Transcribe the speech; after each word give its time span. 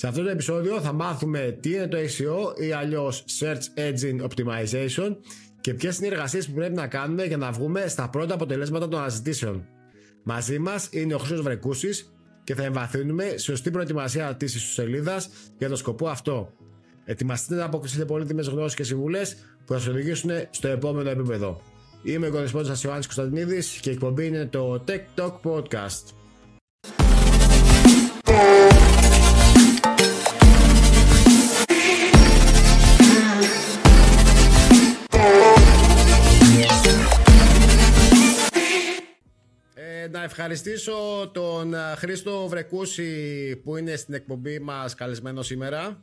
Σε 0.00 0.06
αυτό 0.06 0.22
το 0.22 0.28
επεισόδιο 0.28 0.80
θα 0.80 0.92
μάθουμε 0.92 1.58
τι 1.60 1.70
είναι 1.70 1.86
το 1.86 1.96
SEO 1.96 2.60
ή 2.60 2.72
αλλιώς 2.72 3.24
Search 3.40 3.78
Engine 3.78 4.28
Optimization 4.28 5.16
και 5.60 5.74
ποιες 5.74 5.98
είναι 5.98 6.06
οι 6.06 6.10
εργασίες 6.10 6.46
που 6.46 6.52
πρέπει 6.52 6.74
να 6.74 6.86
κάνουμε 6.86 7.24
για 7.24 7.36
να 7.36 7.50
βγούμε 7.50 7.86
στα 7.88 8.08
πρώτα 8.08 8.34
αποτελέσματα 8.34 8.88
των 8.88 8.98
αναζητήσεων. 8.98 9.66
Μαζί 10.22 10.58
μας 10.58 10.88
είναι 10.90 11.14
ο 11.14 11.18
Χρήστος 11.18 11.42
Βρεκούσης 11.42 12.14
και 12.44 12.54
θα 12.54 12.64
εμβαθύνουμε 12.64 13.36
σωστή 13.36 13.70
προετοιμασία 13.70 14.36
της 14.36 14.54
ιστοσελίδας 14.54 15.28
για 15.58 15.68
τον 15.68 15.76
σκοπό 15.76 16.08
αυτό. 16.08 16.52
Ετοιμαστείτε 17.04 17.54
να 17.54 17.64
αποκτήσετε 17.64 18.04
πολύτιμες 18.04 18.48
γνώσεις 18.48 18.74
και 18.74 18.84
συμβουλές 18.84 19.34
που 19.64 19.72
θα 19.72 19.78
σας 19.78 19.88
οδηγήσουν 19.88 20.30
στο 20.50 20.68
επόμενο 20.68 21.10
επίπεδο. 21.10 21.62
Είμαι 22.02 22.26
ο 22.26 22.30
κορεσπόντας 22.30 22.82
Ιωάννης 22.82 23.06
Κωνσταντινίδης 23.06 23.78
και 23.80 23.90
η 23.90 23.92
εκπομπή 23.92 24.26
είναι 24.26 24.46
το 24.46 24.84
Tech 24.88 25.20
Talk 25.20 25.32
Podcast. 25.42 26.02
Να 40.20 40.26
ευχαριστήσω 40.26 41.30
τον 41.32 41.74
ε, 41.74 41.78
Χρήστο 41.96 42.46
Βρεκούση 42.48 43.56
που 43.64 43.76
είναι 43.76 43.96
στην 43.96 44.14
εκπομπή 44.14 44.58
μας 44.58 44.94
καλεσμένο 44.94 45.42
σήμερα. 45.42 46.02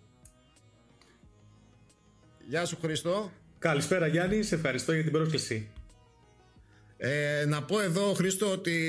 Γεια 2.48 2.66
σου 2.66 2.78
Χρήστο. 2.82 3.32
Καλησπέρα 3.60 4.08
Γιάννη, 4.08 4.44
σε 4.44 4.56
ευχαριστώ 4.56 4.94
για 4.94 5.04
την 5.04 5.12
πρόσκληση. 5.12 5.70
Ε, 6.98 7.46
να 7.48 7.64
πω 7.64 7.82
εδώ 7.82 8.14
Χρήστο 8.14 8.52
ότι 8.52 8.80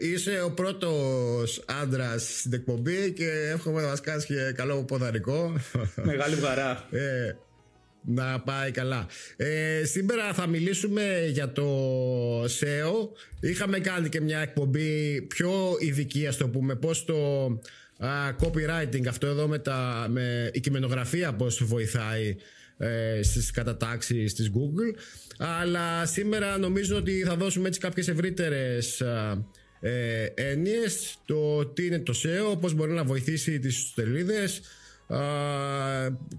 είσαι 0.00 0.42
ο 0.42 0.50
πρώτος 0.50 1.64
άντρας 1.82 2.38
στην 2.38 2.52
εκπομπή 2.52 3.12
και 3.12 3.30
εύχομαι 3.30 3.80
να 3.80 3.88
μας 3.88 4.00
κάνεις 4.00 4.24
και 4.24 4.52
καλό 4.54 4.84
ποδαρικό. 4.84 5.56
Μεγάλη 6.02 6.36
χαρά. 6.36 6.88
Ε, 6.90 7.32
να 8.06 8.40
πάει 8.40 8.70
καλά. 8.70 9.06
Ε, 9.36 9.84
σήμερα 9.84 10.32
θα 10.32 10.46
μιλήσουμε 10.46 11.28
για 11.32 11.52
το 11.52 12.42
SEO. 12.42 13.08
Είχαμε 13.40 13.78
κάνει 13.78 14.08
και 14.08 14.20
μια 14.20 14.38
εκπομπή 14.38 15.22
πιο 15.22 15.76
ειδική, 15.78 16.26
ας 16.26 16.36
το 16.36 16.48
πούμε, 16.48 16.74
πώς 16.74 17.04
το 17.04 17.46
copywriting, 18.40 19.06
αυτό 19.08 19.26
εδώ 19.26 19.48
με, 19.48 19.58
τα, 19.58 20.06
με 20.10 20.50
η 20.52 20.60
κειμενογραφία 20.60 21.32
πώς 21.32 21.64
βοηθάει 21.64 22.36
ε, 22.78 23.22
στις 23.22 23.50
κατατάξεις 23.50 24.34
της 24.34 24.50
Google. 24.54 24.98
Αλλά 25.38 26.06
σήμερα 26.06 26.58
νομίζω 26.58 26.96
ότι 26.96 27.22
θα 27.26 27.36
δώσουμε 27.36 27.68
έτσι 27.68 27.80
κάποιες 27.80 28.08
ευρύτερες 28.08 29.02
ε, 29.80 30.26
έννοιες 30.34 31.18
το 31.24 31.66
τι 31.66 31.86
είναι 31.86 31.98
το 31.98 32.14
SEO, 32.22 32.60
πώς 32.60 32.74
μπορεί 32.74 32.92
να 32.92 33.04
βοηθήσει 33.04 33.58
τις 33.58 33.92
σελίδες 33.94 34.60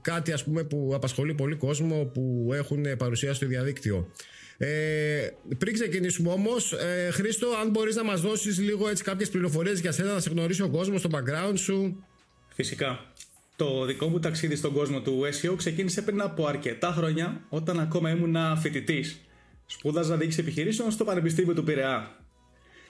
κάτι 0.02 0.32
ας 0.32 0.44
πούμε 0.44 0.64
που 0.64 0.92
απασχολεί 0.94 1.34
πολύ 1.34 1.56
κόσμο 1.56 2.12
που 2.14 2.50
έχουν 2.54 2.86
παρουσία 2.98 3.34
στο 3.34 3.46
διαδίκτυο. 3.46 4.08
Ε, 4.58 5.30
πριν 5.58 5.74
ξεκινήσουμε 5.74 6.32
όμως, 6.32 6.74
ε, 6.74 7.10
Χρήστο, 7.12 7.48
αν 7.62 7.70
μπορείς 7.70 7.96
να 7.96 8.04
μας 8.04 8.22
δώσεις 8.22 8.60
λίγο 8.60 8.90
έτσι 8.90 9.04
κάποιες 9.04 9.30
πληροφορίες 9.30 9.80
για 9.80 9.92
σένα, 9.92 10.14
να 10.14 10.20
σε 10.20 10.30
γνωρίσει 10.30 10.62
ο 10.62 10.70
κόσμος, 10.70 11.02
το 11.02 11.10
background 11.12 11.58
σου. 11.58 12.04
Φυσικά. 12.54 13.00
Το 13.56 13.86
δικό 13.86 14.08
μου 14.08 14.20
ταξίδι 14.20 14.56
στον 14.56 14.74
κόσμο 14.74 15.02
του 15.02 15.22
SEO 15.42 15.54
ξεκίνησε 15.58 16.02
πριν 16.02 16.22
από 16.22 16.46
αρκετά 16.46 16.92
χρόνια, 16.92 17.42
όταν 17.50 17.80
ακόμα 17.80 18.10
ήμουν 18.10 18.36
φοιτητής. 18.58 19.22
Σπούδαζα 19.66 20.18
διοίκηση 20.18 20.40
επιχειρήσεων 20.40 20.92
στο 20.92 21.04
Πανεπιστήμιο 21.04 21.54
του 21.54 21.64
Πειραιά. 21.64 22.16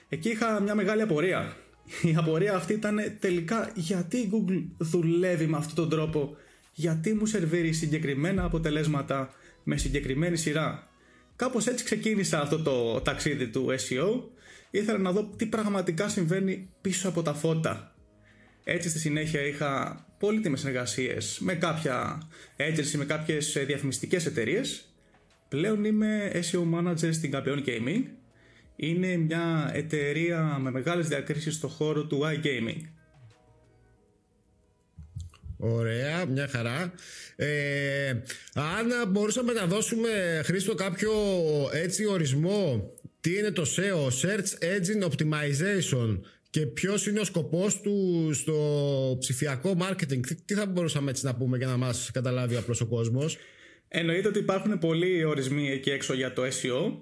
Εκεί 0.08 0.28
είχα 0.28 0.60
μια 0.60 0.74
μεγάλη 0.74 1.02
απορία. 1.02 1.56
Η 2.02 2.14
απορία 2.16 2.54
αυτή 2.54 2.72
ήταν 2.72 2.98
τελικά 3.20 3.72
γιατί 3.74 4.16
η 4.16 4.30
Google 4.32 4.64
δουλεύει 4.78 5.46
με 5.46 5.56
αυτόν 5.56 5.74
τον 5.74 5.88
τρόπο, 5.88 6.36
γιατί 6.72 7.14
μου 7.14 7.26
σερβίρει 7.26 7.72
συγκεκριμένα 7.72 8.44
αποτελέσματα 8.44 9.30
με 9.62 9.76
συγκεκριμένη 9.76 10.36
σειρά; 10.36 10.88
Κάπως 11.36 11.66
έτσι 11.66 11.84
ξεκίνησα 11.84 12.40
αυτό 12.40 12.62
το 12.62 13.00
ταξίδι 13.00 13.48
του 13.48 13.66
SEO. 13.68 14.22
Ήθελα 14.70 14.98
να 14.98 15.12
δω 15.12 15.30
τι 15.36 15.46
πραγματικά 15.46 16.08
συμβαίνει 16.08 16.68
πίσω 16.80 17.08
από 17.08 17.22
τα 17.22 17.34
φώτα. 17.34 17.94
Έτσι 18.64 18.88
στη 18.88 18.98
συνέχεια 18.98 19.46
είχα 19.46 20.04
πολύτιμες 20.18 20.64
εργασίες 20.64 21.38
με 21.40 21.54
κάποια 21.54 22.22
agency, 22.56 22.96
με 22.96 23.04
κάποιες 23.04 23.64
διαφημιστικές 23.66 24.26
εταιρείες. 24.26 24.92
Πλέον 25.48 25.84
είμαι 25.84 26.30
SEO 26.34 26.62
Manager 26.74 27.12
στην 27.12 27.32
Campeon 27.34 27.64
Gaming 27.66 28.02
είναι 28.80 29.16
μια 29.16 29.70
εταιρεία 29.74 30.58
με 30.60 30.70
μεγάλες 30.70 31.08
διακρίσεις 31.08 31.54
στο 31.54 31.68
χώρο 31.68 32.04
του 32.04 32.20
iGaming. 32.22 32.82
Ωραία, 35.56 36.26
μια 36.26 36.48
χαρά. 36.48 36.92
Ε, 37.36 38.08
αν 38.54 39.08
μπορούσαμε 39.08 39.52
να 39.52 39.66
δώσουμε, 39.66 40.40
Χρήστο, 40.44 40.74
κάποιο 40.74 41.12
έτσι 41.72 42.06
ορισμό, 42.06 42.92
τι 43.20 43.38
είναι 43.38 43.50
το 43.50 43.62
SEO, 43.76 44.06
Search 44.06 44.64
Engine 44.64 45.08
Optimization 45.08 46.20
και 46.50 46.66
ποιος 46.66 47.06
είναι 47.06 47.20
ο 47.20 47.24
σκοπός 47.24 47.80
του 47.80 48.30
στο 48.32 49.16
ψηφιακό 49.20 49.76
marketing, 49.80 50.20
τι 50.44 50.54
θα 50.54 50.66
μπορούσαμε 50.66 51.10
έτσι 51.10 51.24
να 51.24 51.34
πούμε 51.34 51.56
για 51.56 51.66
να 51.66 51.76
μας 51.76 52.10
καταλάβει 52.12 52.56
απλώς 52.56 52.80
ο 52.80 52.86
κόσμος; 52.86 53.38
Εννοείται 53.88 54.28
ότι 54.28 54.38
υπάρχουν 54.38 54.78
πολλοί 54.78 55.24
ορισμοί 55.24 55.70
εκεί 55.70 55.90
έξω 55.90 56.14
για 56.14 56.32
το 56.32 56.42
SEO. 56.42 56.92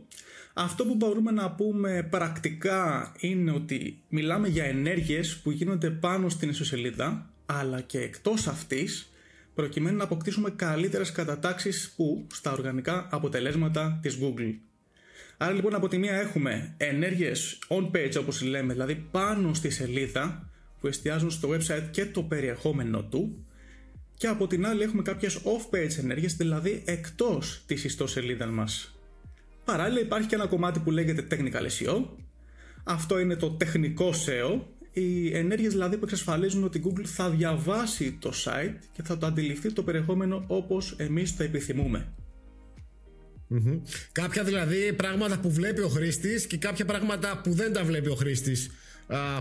Αυτό 0.59 0.85
που 0.85 0.95
μπορούμε 0.95 1.31
να 1.31 1.51
πούμε 1.51 2.07
πρακτικά 2.11 3.13
είναι 3.19 3.51
ότι 3.51 4.03
μιλάμε 4.09 4.49
για 4.49 4.65
ενέργειες 4.65 5.37
που 5.37 5.51
γίνονται 5.51 5.91
πάνω 5.91 6.29
στην 6.29 6.49
ισοσελίδα 6.49 7.31
αλλά 7.47 7.81
και 7.81 7.99
εκτός 7.99 8.47
αυτής 8.47 9.11
προκειμένου 9.55 9.97
να 9.97 10.05
αποκτήσουμε 10.05 10.51
καλύτερες 10.51 11.13
κατατάξεις 11.13 11.93
που 11.97 12.27
στα 12.33 12.53
οργανικά 12.53 13.09
αποτελέσματα 13.11 13.99
της 14.03 14.19
Google. 14.23 14.55
Άρα 15.37 15.53
λοιπόν 15.53 15.75
από 15.75 15.89
τη 15.89 15.99
μία 15.99 16.15
έχουμε 16.15 16.75
ενέργειες 16.77 17.59
on-page 17.69 18.17
όπως 18.19 18.43
λέμε, 18.43 18.73
δηλαδή 18.73 18.95
πάνω 19.11 19.55
στη 19.55 19.71
σελίδα 19.71 20.51
που 20.81 20.87
εστιάζουν 20.87 21.31
στο 21.31 21.49
website 21.49 21.89
και 21.91 22.07
το 22.07 22.23
περιεχόμενο 22.23 23.03
του 23.03 23.47
και 24.15 24.27
από 24.27 24.47
την 24.47 24.67
άλλη 24.67 24.83
έχουμε 24.83 25.03
κάποιες 25.03 25.39
off-page 25.45 25.99
ενέργειες, 25.99 26.37
δηλαδή 26.37 26.83
εκτός 26.87 27.63
της 27.67 27.85
ιστοσελίδας 27.85 28.51
μας. 28.51 28.96
Παράλληλα 29.67 30.01
υπάρχει 30.01 30.29
και 30.29 30.35
ένα 30.35 30.47
κομμάτι 30.47 30.79
που 30.81 30.91
λέγεται 30.91 31.27
Technical 31.31 31.63
SEO. 31.63 32.05
Αυτό 32.85 33.19
είναι 33.19 33.37
το 33.37 33.51
τεχνικό 33.51 34.13
SEO. 34.27 34.61
Οι 34.93 35.37
ενέργειες 35.37 35.73
δηλαδή 35.73 35.97
που 35.97 36.05
εξασφαλίζουν 36.05 36.65
ότι 36.65 36.79
η 36.79 36.83
Google 36.87 37.05
θα 37.05 37.31
διαβάσει 37.31 38.19
το 38.21 38.33
site 38.45 38.75
και 38.93 39.03
θα 39.03 39.19
το 39.19 39.27
αντιληφθεί 39.27 39.73
το 39.73 39.83
περιεχόμενο 39.83 40.45
όπως 40.47 40.95
εμείς 40.97 41.37
το 41.37 41.43
επιθυμουμε 41.43 42.13
Κάποια 44.13 44.45
δηλαδή 44.45 44.93
πράγματα 44.93 45.39
που 45.39 45.51
βλέπει 45.51 45.81
ο 45.81 45.89
χρήστης 45.89 46.47
και 46.47 46.57
κάποια 46.57 46.85
πράγματα 46.85 47.41
που 47.43 47.53
δεν 47.53 47.73
τα 47.73 47.85
βλέπει 47.85 48.09
ο 48.09 48.15
χρήστης 48.15 48.71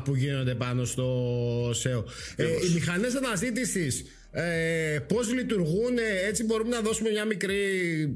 που 0.04 0.16
γίνονται 0.16 0.56
πάνω 0.56 0.86
στο 0.86 1.70
SEO. 1.70 2.04
Ε, 2.36 2.46
οι 2.46 2.74
μηχανές 2.74 3.16
αναζήτησης 3.16 4.06
ε, 4.38 5.00
πώς 5.08 5.34
λειτουργούν 5.34 5.98
έτσι 6.28 6.44
μπορούμε 6.44 6.70
να 6.70 6.82
δώσουμε 6.82 7.10
μια 7.10 7.26
μικρή 7.26 7.56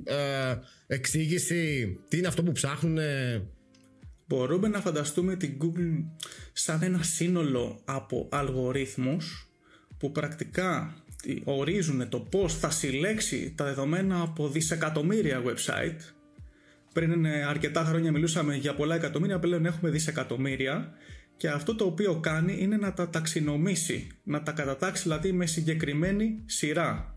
ε, 0.04 0.56
εξήγηση. 0.88 1.98
Τι 2.08 2.18
είναι 2.18 2.28
αυτό 2.28 2.44
που 2.44 2.52
ψάχνουν 2.52 2.98
μπορούμε 4.28 4.68
να 4.68 4.80
φανταστούμε 4.80 5.36
την 5.36 5.58
Google 5.62 6.04
σαν 6.54 6.84
ένα 6.84 7.04
σύνολο 7.04 7.82
από 7.86 8.28
αλγορίθμους 8.32 9.50
που 9.98 10.12
πρακτικά 10.12 10.96
ορίζουν 11.44 12.10
το 12.10 12.20
πώς 12.20 12.58
θα 12.58 12.70
συλλέξει 12.70 13.54
τα 13.58 13.66
δεδομένα 13.66 14.22
από 14.22 14.50
δισεκατομμύρια 14.50 15.44
website. 15.46 16.00
Πριν 16.94 17.26
αρκετά 17.28 17.84
χρόνια 17.84 18.12
μιλούσαμε 18.12 18.56
για 18.56 18.76
πολλά 18.76 18.96
εκατομμύρια 18.96 19.40
πλέον 19.40 19.66
έχουμε 19.66 19.90
δισεκατομμύρια 19.92 20.94
και 21.40 21.50
αυτό 21.50 21.76
το 21.76 21.86
οποίο 21.86 22.20
κάνει 22.20 22.58
είναι 22.60 22.78
να 22.78 22.94
τα 22.94 23.10
ταξινομήσει, 23.10 24.08
να 24.24 24.44
τα 24.44 24.52
κατατάξει 24.52 25.04
δηλαδή 25.04 25.32
με 25.32 25.46
συγκεκριμένη 25.46 26.44
σειρά. 26.46 27.16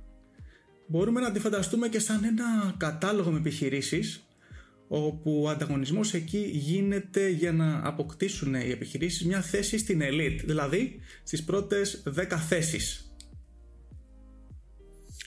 Μπορούμε 0.86 1.20
να 1.20 1.32
τη 1.32 1.38
φανταστούμε 1.38 1.88
και 1.88 1.98
σαν 1.98 2.24
ένα 2.24 2.74
κατάλογο 2.76 3.30
με 3.30 3.38
επιχειρήσεις 3.38 4.26
όπου 4.88 5.42
ο 5.42 5.48
ανταγωνισμός 5.48 6.14
εκεί 6.14 6.50
γίνεται 6.52 7.28
για 7.28 7.52
να 7.52 7.80
αποκτήσουν 7.84 8.54
οι 8.54 8.70
επιχειρήσεις 8.70 9.24
μια 9.24 9.40
θέση 9.40 9.78
στην 9.78 10.00
elite, 10.02 10.40
δηλαδή 10.44 11.00
στις 11.22 11.44
πρώτες 11.44 12.02
10 12.16 12.26
θέσεις. 12.48 13.14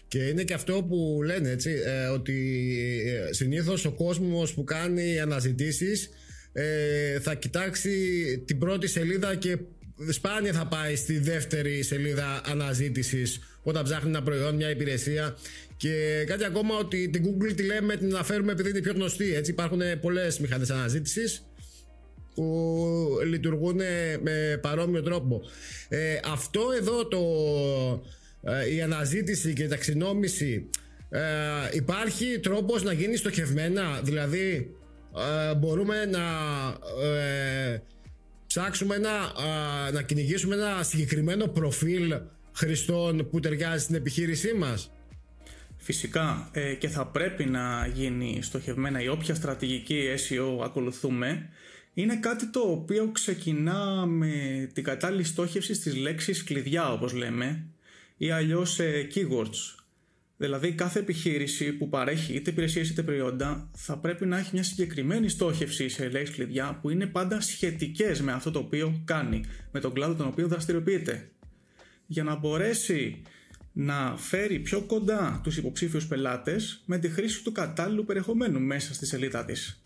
Και 0.07 0.19
είναι 0.19 0.43
και 0.43 0.53
αυτό 0.53 0.83
που 0.83 1.19
λένε 1.25 1.49
έτσι, 1.49 1.71
ε, 1.85 2.07
ότι 2.07 2.33
ε, 3.05 3.33
συνήθως 3.33 3.85
ο 3.85 3.91
κόσμος 3.91 4.53
που 4.53 4.63
κάνει 4.63 5.19
αναζητήσεις 5.19 6.09
ε, 6.57 7.19
θα 7.19 7.35
κοιτάξει 7.35 7.91
την 8.45 8.59
πρώτη 8.59 8.87
σελίδα 8.87 9.35
και 9.35 9.57
σπάνια 10.09 10.53
θα 10.53 10.67
πάει 10.67 10.95
στη 10.95 11.17
δεύτερη 11.17 11.83
σελίδα 11.83 12.41
αναζήτησης 12.45 13.39
όταν 13.63 13.83
ψάχνει 13.83 14.09
ένα 14.09 14.23
προϊόν, 14.23 14.55
μια 14.55 14.69
υπηρεσία. 14.69 15.37
Και 15.77 16.23
κάτι 16.27 16.45
ακόμα 16.45 16.77
ότι 16.77 17.09
την 17.09 17.23
Google 17.25 17.53
τη 17.55 17.63
λέμε 17.63 17.95
την 17.95 18.13
αναφέρουμε 18.13 18.51
επειδή 18.51 18.69
είναι 18.69 18.79
πιο 18.79 18.93
γνωστή. 18.93 19.33
Έτσι 19.33 19.51
υπάρχουν 19.51 19.81
πολλές 20.01 20.39
μηχανές 20.39 20.69
αναζήτησης 20.69 21.45
που 22.35 23.17
λειτουργούν 23.25 23.75
με 24.21 24.59
παρόμοιο 24.61 25.01
τρόπο. 25.01 25.41
Ε, 25.89 26.19
αυτό 26.25 26.61
εδώ 26.77 27.07
το 27.07 27.21
ε, 28.41 28.75
η 28.75 28.81
αναζήτηση 28.81 29.53
και 29.53 29.63
η 29.63 29.67
ταξινόμηση 29.67 30.69
ε, 31.09 31.21
υπάρχει 31.71 32.39
τρόπος 32.39 32.83
να 32.83 32.93
γίνει 32.93 33.15
στοχευμένα 33.15 34.01
δηλαδή 34.03 34.75
ε, 35.17 35.55
μπορούμε 35.55 36.05
να 36.05 36.23
ε, 37.03 37.81
ψάξουμε 38.47 38.95
ένα, 38.95 39.33
να 39.91 40.01
κυνηγήσουμε 40.01 40.55
ένα 40.55 40.83
συγκεκριμένο 40.83 41.47
προφίλ 41.47 42.15
χρηστών 42.53 43.29
που 43.29 43.39
ταιριάζει 43.39 43.83
στην 43.83 43.95
επιχείρησή 43.95 44.53
μας. 44.53 44.91
Φυσικά. 45.77 46.51
Και 46.79 46.87
θα 46.87 47.05
πρέπει 47.05 47.45
να 47.45 47.87
γίνει 47.93 48.39
στοχευμένα 48.41 49.01
η 49.01 49.07
όποια 49.07 49.35
στρατηγική 49.35 50.03
SEO 50.29 50.63
ακολουθούμε. 50.63 51.49
Είναι 51.93 52.15
κάτι 52.15 52.49
το 52.49 52.59
οποίο 52.59 53.09
ξεκινά 53.11 54.05
με 54.05 54.67
την 54.73 54.83
κατάλληλη 54.83 55.23
στόχευση 55.23 55.73
στις 55.73 55.95
λέξεις 55.95 56.43
κλειδιά 56.43 56.91
όπως 56.91 57.13
λέμε 57.13 57.65
ή 58.17 58.31
αλλιώς 58.31 58.79
keywords 59.13 59.84
Δηλαδή 60.37 60.71
κάθε 60.71 60.99
επιχείρηση 60.99 61.73
που 61.73 61.89
παρέχει 61.89 62.33
είτε 62.33 62.49
υπηρεσίες 62.49 62.89
είτε 62.89 63.03
προϊόντα 63.03 63.69
θα 63.75 63.97
πρέπει 63.97 64.25
να 64.25 64.37
έχει 64.37 64.49
μια 64.53 64.63
συγκεκριμένη 64.63 65.29
στόχευση 65.29 65.89
σε 65.89 66.09
λέξεις 66.09 66.35
κλειδιά 66.35 66.79
που 66.81 66.89
είναι 66.89 67.05
πάντα 67.05 67.41
σχετικές 67.41 68.21
με 68.21 68.31
αυτό 68.31 68.51
το 68.51 68.59
οποίο 68.59 69.01
κάνει, 69.05 69.43
με 69.71 69.79
τον 69.79 69.93
κλάδο 69.93 70.13
τον 70.13 70.27
οποίο 70.27 70.47
δραστηριοποιείται. 70.47 71.29
Για 72.05 72.23
να 72.23 72.35
μπορέσει 72.35 73.21
να 73.73 74.17
φέρει 74.17 74.59
πιο 74.59 74.81
κοντά 74.81 75.39
τους 75.43 75.57
υποψήφιους 75.57 76.07
πελάτες 76.07 76.83
με 76.85 76.97
τη 76.97 77.09
χρήση 77.09 77.43
του 77.43 77.51
κατάλληλου 77.51 78.05
περιεχομένου 78.05 78.59
μέσα 78.59 78.93
στη 78.93 79.05
σελίδα 79.05 79.45
της. 79.45 79.81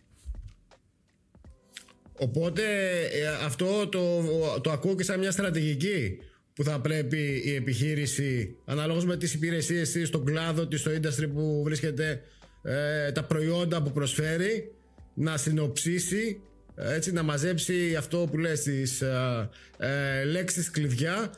Οπότε 2.13 2.63
ε, 3.01 3.27
αυτό 3.45 3.87
το, 3.87 4.21
το 4.61 4.71
ακούω 4.71 4.95
και 4.95 5.03
σαν 5.03 5.19
μια 5.19 5.31
στρατηγική 5.31 6.19
που 6.59 6.65
θα 6.65 6.79
πρέπει 6.79 7.41
η 7.45 7.55
επιχείρηση 7.55 8.55
αναλόγως 8.65 9.05
με 9.05 9.17
τις 9.17 9.33
υπηρεσίες 9.33 9.91
της, 9.91 10.07
στον 10.07 10.25
κλάδο 10.25 10.67
της, 10.67 10.79
στο 10.79 10.91
industry 10.91 11.29
που 11.33 11.61
βρίσκεται 11.65 12.21
ε, 12.61 13.11
τα 13.11 13.23
προϊόντα 13.23 13.81
που 13.81 13.91
προσφέρει 13.91 14.71
να 15.13 15.37
συνοψίσει 15.37 16.41
έτσι 16.75 17.11
να 17.11 17.23
μαζέψει 17.23 17.95
αυτό 17.95 18.27
που 18.31 18.37
λες 18.37 18.61
τις 18.61 19.01
ε, 19.01 19.49
ε 19.77 20.23
λέξεις 20.23 20.69
κλειδιά. 20.69 21.33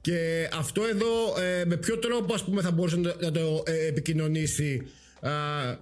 Και 0.00 0.48
αυτό 0.52 0.82
εδώ 0.84 1.42
ε, 1.42 1.64
με 1.64 1.76
ποιο 1.76 1.98
τρόπο 1.98 2.34
ας 2.34 2.44
πούμε 2.44 2.62
θα 2.62 2.70
μπορούσε 2.70 2.96
να 2.96 3.30
το 3.32 3.62
επικοινωνήσει 3.88 4.86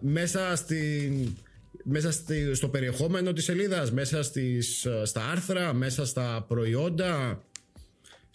μέσα 0.00 0.56
στην 0.56 1.37
μέσα 1.85 2.12
στο 2.52 2.69
περιεχόμενο 2.69 3.32
της 3.32 3.44
σελίδας, 3.44 3.93
μέσα 3.93 4.23
στις, 4.23 4.87
στα 5.02 5.25
άρθρα, 5.31 5.73
μέσα 5.73 6.06
στα 6.06 6.44
προϊόντα; 6.49 7.43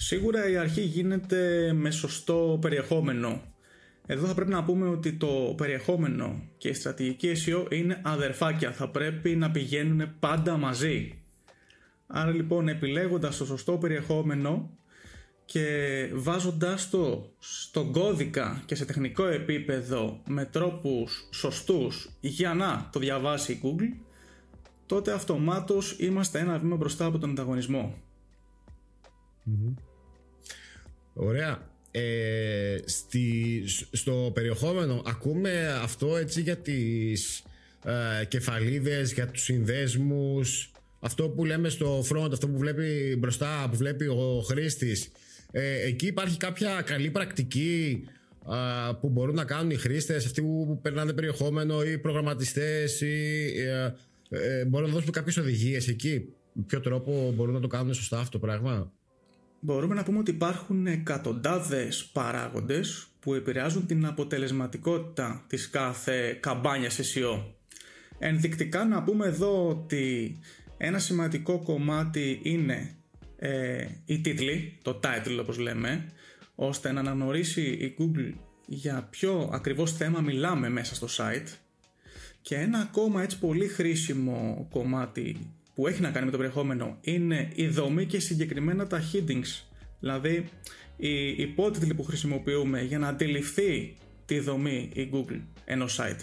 Σίγουρα 0.05 0.50
η 0.50 0.57
αρχή 0.57 0.81
γίνεται 0.81 1.73
με 1.73 1.91
σωστό 1.91 2.57
περιεχόμενο. 2.61 3.41
Εδώ 4.05 4.27
θα 4.27 4.33
πρέπει 4.33 4.51
να 4.51 4.63
πούμε 4.63 4.88
ότι 4.88 5.13
το 5.13 5.53
περιεχόμενο 5.57 6.41
και 6.57 6.67
η 6.67 6.73
στρατηγική 6.73 7.31
SEO 7.45 7.73
είναι 7.73 8.01
αδερφάκια, 8.03 8.71
θα 8.71 8.89
πρέπει 8.89 9.35
να 9.35 9.51
πηγαίνουν 9.51 10.19
πάντα 10.19 10.57
μαζί. 10.57 11.21
Άρα 12.07 12.31
λοιπόν 12.31 12.67
επιλέγοντας 12.67 13.38
το 13.38 13.45
σωστό 13.45 13.77
περιεχόμενο 13.77 14.77
και 15.45 15.65
βάζοντάς 16.13 16.89
το 16.89 17.33
στον 17.39 17.91
κώδικα 17.91 18.63
και 18.65 18.75
σε 18.75 18.85
τεχνικό 18.85 19.25
επίπεδο 19.25 20.21
με 20.27 20.45
τρόπους 20.45 21.29
σωστούς 21.33 22.09
για 22.19 22.53
να 22.53 22.89
το 22.91 23.00
διαβάσει 23.00 23.51
η 23.51 23.59
Google 23.63 24.03
τότε 24.85 25.11
αυτομάτως 25.11 25.95
είμαστε 26.00 26.39
ένα 26.39 26.57
βήμα 26.57 26.75
μπροστά 26.75 27.05
από 27.05 27.17
τον 27.17 27.29
ανταγωνισμό. 27.29 27.95
Ωραία. 31.13 31.71
Ε, 31.92 32.77
στη, 32.86 33.63
στο 33.92 34.31
περιεχόμενο 34.33 35.01
ακούμε 35.06 35.80
αυτό 35.81 36.18
έτσι 36.18 36.42
για 36.42 36.57
τις 36.57 37.44
ε, 37.86 38.25
κεφαλίδες, 38.25 39.13
για 39.13 39.27
τους 39.27 39.44
συνδέσμους. 39.44 40.71
Αυτό 41.00 41.30
που 41.30 41.45
λέμε 41.45 41.69
στο 41.69 42.04
front, 42.12 42.30
αυτό 42.31 42.48
που 42.48 42.57
βλέπει 42.57 43.15
μπροστά, 43.19 43.68
που 43.71 43.77
βλέπει 43.77 44.06
ο 44.06 44.44
χρήστης. 44.48 45.12
Ε, 45.51 45.81
εκεί 45.81 46.06
υπάρχει 46.06 46.38
κάποια 46.38 46.81
καλή 46.86 47.10
πρακτική 47.10 48.04
ε, 48.50 48.94
που 49.01 49.10
μπορούν 49.10 49.36
να 49.36 49.45
κάνουν 49.45 49.71
οι 49.71 49.75
χρήστες 49.75 50.25
αυτοί 50.25 50.42
που 50.42 50.80
περνάνε 50.81 51.13
περιεχόμενο 51.13 51.83
ή 51.83 51.98
προγραμματιστές 51.98 53.01
ή 53.01 53.45
ε, 53.57 53.94
ε, 54.30 54.65
μπορούν 54.65 54.88
να 54.88 54.94
δώσουν 54.94 55.12
κάποιες 55.12 55.38
οδηγίες 55.38 55.88
εκεί. 55.88 56.33
Με 56.54 56.63
ποιο 56.68 56.80
τρόπο 56.80 57.31
μπορούν 57.36 57.54
να 57.54 57.60
το 57.60 57.68
κάνουν 57.68 57.94
σωστά 57.94 58.19
αυτό 58.19 58.39
το 58.39 58.45
πράγμα; 58.45 58.92
Μπορούμε 59.65 59.95
να 59.95 60.04
πούμε 60.04 60.18
ότι 60.19 60.31
υπάρχουν 60.31 60.88
εκατοντάδες 60.88 62.06
παράγοντες 62.13 63.07
που 63.19 63.33
επηρεάζουν 63.33 63.86
την 63.86 64.06
αποτελεσματικότητα 64.06 65.44
της 65.48 65.69
κάθε 65.69 66.38
καμπάνιας 66.39 67.00
SEO. 67.00 67.44
Ενδεικτικά 68.19 68.86
να 68.86 69.04
πούμε 69.04 69.25
εδώ 69.25 69.69
ότι 69.69 70.38
ένα 70.77 71.00
σημαντικό 71.00 71.60
κομμάτι 71.63 72.39
είναι 72.44 72.95
ε, 73.38 73.86
η 74.06 74.19
τίτλη, 74.21 74.77
το 74.81 75.00
title 75.04 75.38
όπως 75.39 75.57
λέμε, 75.57 76.12
ώστε 76.56 76.92
να 76.92 77.00
αναγνωρίσει 77.00 77.62
η 77.62 77.95
Google 78.00 78.33
για 78.65 79.07
ποιο 79.10 79.50
ακριβώς 79.54 79.94
θέμα 79.94 80.21
μιλάμε 80.21 80.69
μέσα 80.69 80.95
στο 80.95 81.07
site 81.18 81.57
και 82.42 82.56
ένα 82.56 82.80
ακόμα 82.80 83.21
έτσι 83.21 83.39
πολύ 83.39 83.68
χρήσιμο 83.68 84.68
κομμάτι 84.71 85.54
που 85.74 85.88
έχει 85.88 86.02
να 86.02 86.12
κάνει 86.12 86.25
με 86.25 86.31
το 86.31 86.38
περιεχόμενο 86.38 86.98
είναι 87.02 87.50
η 87.56 87.68
δομή 87.68 88.06
και 88.06 88.20
συγκεκριμένα 88.20 88.88
τα 88.88 89.02
headings. 89.14 89.64
Δηλαδή, 90.00 90.50
οι 90.98 91.28
υπότιτλοι 91.28 91.94
που 91.94 92.04
χρησιμοποιούμε 92.04 92.81
για 92.81 93.00
να 93.00 93.08
αντιληφθεί 93.08 93.96
τη 94.25 94.40
δομή 94.40 94.90
η 94.94 95.10
Google 95.14 95.42
ενός 95.66 96.00
site. 96.00 96.20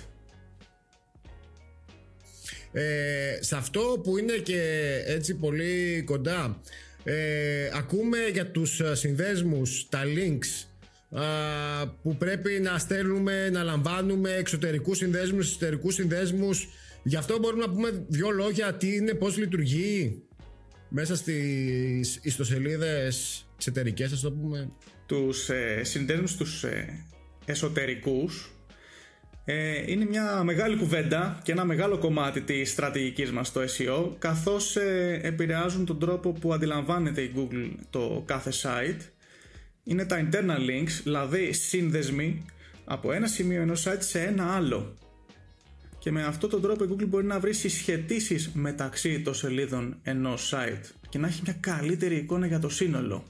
Ε, 2.72 3.38
σε 3.40 3.56
αυτό 3.56 4.00
που 4.02 4.18
είναι 4.18 4.32
και 4.32 4.62
έτσι 5.06 5.34
πολύ 5.34 6.02
κοντά 6.06 6.60
ε, 7.04 7.70
ακούμε 7.74 8.18
για 8.32 8.50
τους 8.50 8.80
συνδέσμους, 8.92 9.88
τα 9.88 10.02
links 10.04 10.64
που 12.02 12.16
πρέπει 12.16 12.60
να 12.60 12.78
στέλνουμε, 12.78 13.50
να 13.50 13.62
λαμβάνουμε 13.62 14.30
εξωτερικούς 14.30 14.96
συνδέσμους, 14.96 15.48
εσωτερικούς 15.48 15.94
συνδέσμους 15.94 16.68
Γι' 17.02 17.16
αυτό 17.16 17.38
μπορούμε 17.38 17.64
να 17.66 17.72
πούμε 17.72 18.04
δύο 18.08 18.30
λόγια 18.30 18.74
τι 18.74 18.94
είναι, 18.94 19.14
πώς 19.14 19.36
λειτουργεί 19.36 20.22
μέσα 20.88 21.16
στις 21.16 22.18
ιστοσελίδες 22.22 23.46
εξωτερικές, 23.54 24.12
ας 24.12 24.20
το 24.20 24.32
πούμε. 24.32 24.70
Τους 25.06 25.48
ε, 25.48 25.80
συνδέσμους 25.84 26.36
τους 26.36 26.64
ε, 26.64 27.06
εσωτερικούς. 27.44 28.54
Ε, 29.44 29.92
είναι 29.92 30.04
μια 30.04 30.42
μεγάλη 30.44 30.76
κουβέντα 30.76 31.40
και 31.42 31.52
ένα 31.52 31.64
μεγάλο 31.64 31.98
κομμάτι 31.98 32.40
της 32.40 32.70
στρατηγικής 32.70 33.32
μας 33.32 33.48
στο 33.48 33.60
SEO 33.60 34.10
καθώς 34.18 34.76
ε, 34.76 35.20
επηρεάζουν 35.22 35.84
τον 35.84 35.98
τρόπο 35.98 36.32
που 36.32 36.52
αντιλαμβάνεται 36.52 37.20
η 37.20 37.32
Google 37.36 37.70
το 37.90 38.22
κάθε 38.26 38.52
site. 38.62 39.00
Είναι 39.84 40.04
τα 40.04 40.28
internal 40.30 40.58
links, 40.70 41.00
δηλαδή 41.02 41.52
σύνδεσμοι 41.52 42.44
από 42.84 43.12
ένα 43.12 43.26
σημείο 43.26 43.60
ενός 43.60 43.86
site 43.88 44.00
σε 44.00 44.20
ένα 44.20 44.54
άλλο 44.54 44.94
και 46.00 46.10
με 46.10 46.24
αυτόν 46.24 46.50
τον 46.50 46.62
τρόπο 46.62 46.84
η 46.84 46.88
Google 46.90 47.06
μπορεί 47.08 47.26
να 47.26 47.40
βρει 47.40 47.52
συσχετήσεις 47.52 48.50
μεταξύ 48.52 49.20
των 49.20 49.34
σελίδων 49.34 49.96
ενός 50.02 50.54
site 50.54 50.90
και 51.08 51.18
να 51.18 51.26
έχει 51.26 51.40
μια 51.44 51.56
καλύτερη 51.60 52.16
εικόνα 52.16 52.46
για 52.46 52.58
το 52.58 52.68
σύνολο. 52.68 53.24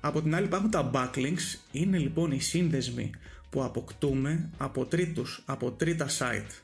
Από 0.00 0.22
την 0.22 0.34
άλλη 0.34 0.46
υπάρχουν 0.46 0.70
τα 0.70 0.90
backlinks, 0.94 1.58
είναι 1.72 1.98
λοιπόν 1.98 2.30
οι 2.32 2.40
σύνδεσμοι 2.40 3.10
που 3.50 3.64
αποκτούμε 3.64 4.50
από 4.56 4.84
τρίτους, 4.84 5.42
από 5.46 5.70
τρίτα 5.70 6.06
site. 6.18 6.62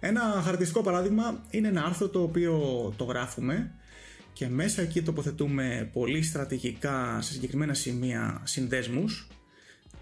Ένα 0.00 0.20
χαρακτηριστικό 0.20 0.82
παράδειγμα 0.82 1.42
είναι 1.50 1.68
ένα 1.68 1.84
άρθρο 1.84 2.08
το 2.08 2.22
οποίο 2.22 2.58
το 2.96 3.04
γράφουμε 3.04 3.70
και 4.32 4.48
μέσα 4.48 4.82
εκεί 4.82 5.02
τοποθετούμε 5.02 5.90
πολύ 5.92 6.22
στρατηγικά 6.22 7.18
σε 7.20 7.32
συγκεκριμένα 7.32 7.74
σημεία 7.74 8.40
συνδέσμους 8.44 9.28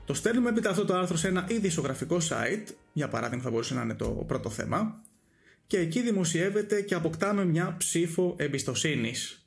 το 0.06 0.14
στέλνουμε 0.14 0.48
έπειτα 0.48 0.70
αυτό 0.70 0.84
το 0.84 0.94
άρθρο 0.94 1.16
σε 1.16 1.28
ένα 1.28 1.46
ήδη 1.48 1.66
ισογραφικό 1.66 2.18
site, 2.28 2.74
για 2.92 3.08
παράδειγμα 3.08 3.42
θα 3.42 3.50
μπορούσε 3.50 3.74
να 3.74 3.82
είναι 3.82 3.94
το 3.94 4.08
πρώτο 4.08 4.50
θέμα, 4.50 5.02
και 5.66 5.78
εκεί 5.78 6.02
δημοσιεύεται 6.02 6.80
και 6.80 6.94
αποκτάμε 6.94 7.44
μια 7.44 7.74
ψήφο 7.78 8.34
εμπιστοσύνης. 8.38 9.46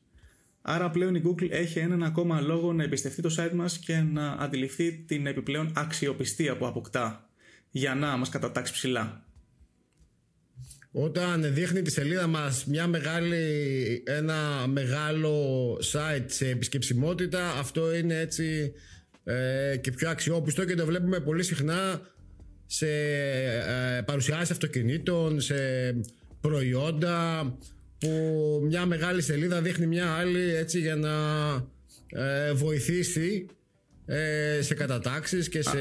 Άρα 0.61 0.89
πλέον 0.89 1.15
η 1.15 1.21
Google 1.25 1.49
έχει 1.49 1.79
έναν 1.79 2.03
ακόμα 2.03 2.41
λόγο 2.41 2.73
να 2.73 2.83
εμπιστευτεί 2.83 3.21
το 3.21 3.35
site 3.37 3.53
μας 3.53 3.77
και 3.77 3.97
να 3.97 4.31
αντιληφθεί 4.31 4.91
την 4.91 5.25
επιπλέον 5.25 5.71
αξιοπιστία 5.75 6.57
που 6.57 6.65
αποκτά 6.67 7.29
για 7.69 7.95
να 7.95 8.17
μας 8.17 8.29
κατατάξει 8.29 8.73
ψηλά. 8.73 9.23
Όταν 10.91 11.53
δείχνει 11.53 11.81
τη 11.81 11.91
σελίδα 11.91 12.27
μας 12.27 12.65
μια 12.65 12.87
μεγάλη, 12.87 14.03
ένα 14.05 14.67
μεγάλο 14.67 15.73
site 15.93 16.25
σε 16.25 16.49
επισκεψιμότητα 16.49 17.51
αυτό 17.51 17.95
είναι 17.95 18.19
έτσι 18.19 18.73
ε, 19.29 19.77
και 19.77 19.91
πιο 19.91 20.09
αξιόπιστο 20.09 20.65
και 20.65 20.75
το 20.75 20.85
βλέπουμε 20.85 21.19
πολύ 21.19 21.43
συχνά 21.43 22.01
σε 22.65 22.87
ε, 22.87 24.01
παρουσιάσεις 24.05 24.51
αυτοκινήτων, 24.51 25.41
σε 25.41 25.55
προϊόντα 26.41 27.43
που 27.99 28.09
μια 28.63 28.85
μεγάλη 28.85 29.21
σελίδα 29.21 29.61
δείχνει 29.61 29.87
μια 29.87 30.11
άλλη 30.11 30.55
έτσι 30.55 30.79
για 30.79 30.95
να 30.95 31.11
ε, 32.23 32.53
βοηθήσει 32.53 33.45
ε, 34.05 34.61
σε 34.61 34.73
κατατάξεις 34.73 35.49
και 35.49 35.61
σε 35.61 35.79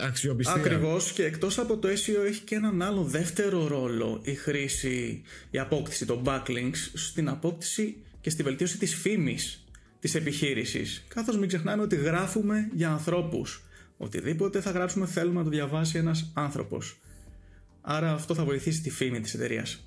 αξιοπιστία. 0.00 0.54
Ακριβώς 0.54 1.12
και 1.12 1.24
εκτός 1.24 1.58
από 1.58 1.78
το 1.78 1.88
SEO 1.88 2.26
έχει 2.26 2.40
και 2.40 2.54
έναν 2.54 2.82
άλλο 2.82 3.02
δεύτερο 3.02 3.66
ρόλο 3.66 4.20
η 4.24 4.34
χρήση, 4.34 5.22
η 5.50 5.58
απόκτηση 5.58 6.06
των 6.06 6.22
backlinks 6.26 6.90
στην 6.94 7.28
απόκτηση 7.28 7.96
και 8.20 8.30
στη 8.30 8.42
βελτίωση 8.42 8.78
της 8.78 8.94
φήμης 8.94 9.65
της 10.06 10.14
επιχείρησης. 10.14 11.04
Καθώς 11.08 11.38
μην 11.38 11.48
ξεχνάμε 11.48 11.82
ότι 11.82 11.96
γράφουμε 11.96 12.70
για 12.74 12.90
ανθρώπους. 12.90 13.64
Οτιδήποτε 13.96 14.60
θα 14.60 14.70
γράψουμε 14.70 15.06
θέλουμε 15.06 15.38
να 15.38 15.44
το 15.44 15.50
διαβάσει 15.50 15.98
ένας 15.98 16.30
άνθρωπος. 16.34 17.00
Άρα 17.80 18.12
αυτό 18.12 18.34
θα 18.34 18.44
βοηθήσει 18.44 18.82
τη 18.82 18.90
φήμη 18.90 19.20
της 19.20 19.34
εταιρείας. 19.34 19.84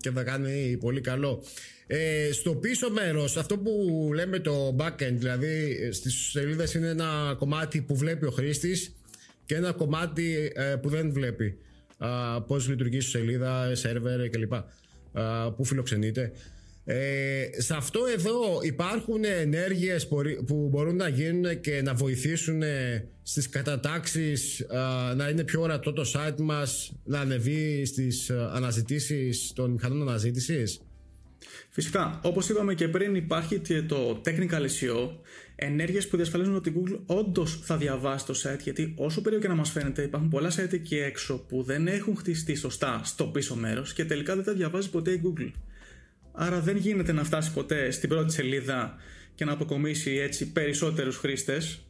και 0.00 0.10
θα 0.10 0.22
κάνει 0.22 0.76
πολύ 0.80 1.00
καλό. 1.00 1.42
Ε, 1.86 2.32
στο 2.32 2.54
πίσω 2.54 2.90
μέρος, 2.90 3.36
αυτό 3.36 3.58
που 3.58 3.70
λέμε 4.14 4.38
το 4.38 4.76
backend, 4.78 5.12
δηλαδή 5.12 5.78
στις 5.92 6.14
σελίδες 6.14 6.74
είναι 6.74 6.88
ένα 6.88 7.34
κομμάτι 7.38 7.80
που 7.80 7.96
βλέπει 7.96 8.26
ο 8.26 8.30
χρήστης 8.30 8.96
και 9.46 9.54
ένα 9.54 9.72
κομμάτι 9.72 10.52
ε, 10.54 10.76
που 10.76 10.88
δεν 10.88 11.12
βλέπει. 11.12 11.58
Α, 11.98 12.42
πώς 12.42 12.68
λειτουργεί 12.68 12.96
η 12.96 13.00
σελίδα, 13.00 13.74
σερβερ 13.74 14.28
κλπ. 14.28 14.52
που 15.56 15.64
φιλοξενείται. 15.64 16.32
Ε, 16.90 17.48
σε 17.56 17.74
αυτό 17.74 18.00
εδώ 18.16 18.60
υπάρχουν 18.62 19.24
ενέργειες 19.24 20.08
που 20.46 20.68
μπορούν 20.70 20.96
να 20.96 21.08
γίνουν 21.08 21.60
και 21.60 21.82
να 21.82 21.94
βοηθήσουν 21.94 22.62
στις 23.22 23.48
κατατάξεις 23.48 24.66
να 25.16 25.28
είναι 25.28 25.44
πιο 25.44 25.60
ορατό 25.60 25.92
το 25.92 26.12
site 26.14 26.40
μας 26.40 26.92
να 27.04 27.20
ανεβεί 27.20 27.84
στις 27.84 28.30
αναζητήσεις 28.30 29.52
των 29.54 29.70
μηχανών 29.70 30.08
αναζήτησης; 30.08 30.80
Φυσικά, 31.70 32.20
όπως 32.22 32.48
είπαμε 32.48 32.74
και 32.74 32.88
πριν 32.88 33.14
υπάρχει 33.14 33.58
και 33.58 33.82
το 33.82 34.20
technical 34.24 34.62
SEO 34.62 35.10
ενέργειες 35.56 36.08
που 36.08 36.16
διασφαλίζουν 36.16 36.54
ότι 36.54 36.68
η 36.68 36.72
Google 36.76 36.98
όντως 37.06 37.60
θα 37.62 37.76
διαβάσει 37.76 38.26
το 38.26 38.34
site 38.42 38.60
γιατί 38.62 38.94
όσο 38.96 39.20
περίεργο 39.20 39.46
και 39.46 39.52
να 39.52 39.58
μας 39.58 39.70
φαίνεται 39.70 40.02
υπάρχουν 40.02 40.28
πολλά 40.28 40.50
site 40.50 40.72
εκεί 40.72 40.96
έξω 40.96 41.44
που 41.48 41.62
δεν 41.62 41.86
έχουν 41.86 42.16
χτιστεί 42.16 42.54
σωστά 42.54 43.00
στο 43.04 43.24
πίσω 43.24 43.54
μέρος 43.54 43.92
και 43.92 44.04
τελικά 44.04 44.34
δεν 44.34 44.44
τα 44.44 44.52
διαβάζει 44.52 44.90
ποτέ 44.90 45.10
η 45.10 45.20
Google. 45.24 45.50
Άρα 46.40 46.60
δεν 46.60 46.76
γίνεται 46.76 47.12
να 47.12 47.24
φτάσει 47.24 47.52
ποτέ 47.52 47.90
στην 47.90 48.08
πρώτη 48.08 48.32
σελίδα 48.32 48.96
και 49.34 49.44
να 49.44 49.52
αποκομίσει 49.52 50.10
έτσι 50.10 50.52
περισσότερους 50.52 51.16
χρήστες. 51.16 51.82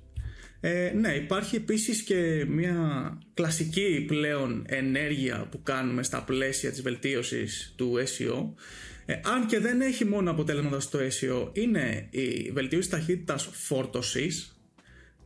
Ε, 0.60 0.92
ναι, 0.96 1.12
υπάρχει 1.12 1.56
επίσης 1.56 2.02
και 2.02 2.44
μια 2.48 3.18
κλασική 3.34 4.04
πλέον 4.06 4.64
ενέργεια 4.66 5.48
που 5.50 5.62
κάνουμε 5.62 6.02
στα 6.02 6.22
πλαίσια 6.22 6.70
της 6.70 6.82
βελτίωσης 6.82 7.74
του 7.76 7.94
SEO. 7.96 8.62
Ε, 9.06 9.20
αν 9.24 9.46
και 9.46 9.58
δεν 9.58 9.80
έχει 9.80 10.04
μόνο 10.04 10.30
αποτέλεσματα 10.30 10.80
στο 10.80 10.98
SEO, 10.98 11.48
είναι 11.52 12.06
η 12.10 12.50
βελτίωση 12.52 12.90
ταχύτητας 12.90 13.48
φόρτωσης, 13.52 14.60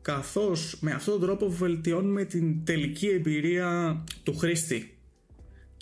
καθώς 0.02 0.78
με 0.80 0.90
αυτόν 0.92 1.18
τον 1.18 1.22
τρόπο 1.22 1.50
βελτιώνουμε 1.50 2.24
την 2.24 2.64
τελική 2.64 3.08
εμπειρία 3.08 4.04
του 4.22 4.36
χρήστη 4.36 4.91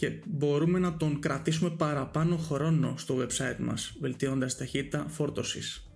και 0.00 0.12
μπορούμε 0.26 0.78
να 0.78 0.97
τον 0.97 1.21
κρατήσουμε 1.21 1.71
παραπάνω 1.71 2.37
χρόνο 2.37 2.95
στο 2.97 3.16
website 3.19 3.59
μας 3.59 3.97
βελτιώνοντας 4.00 4.57
ταχύτητα 4.57 5.07
φόρτωσης. 5.09 5.90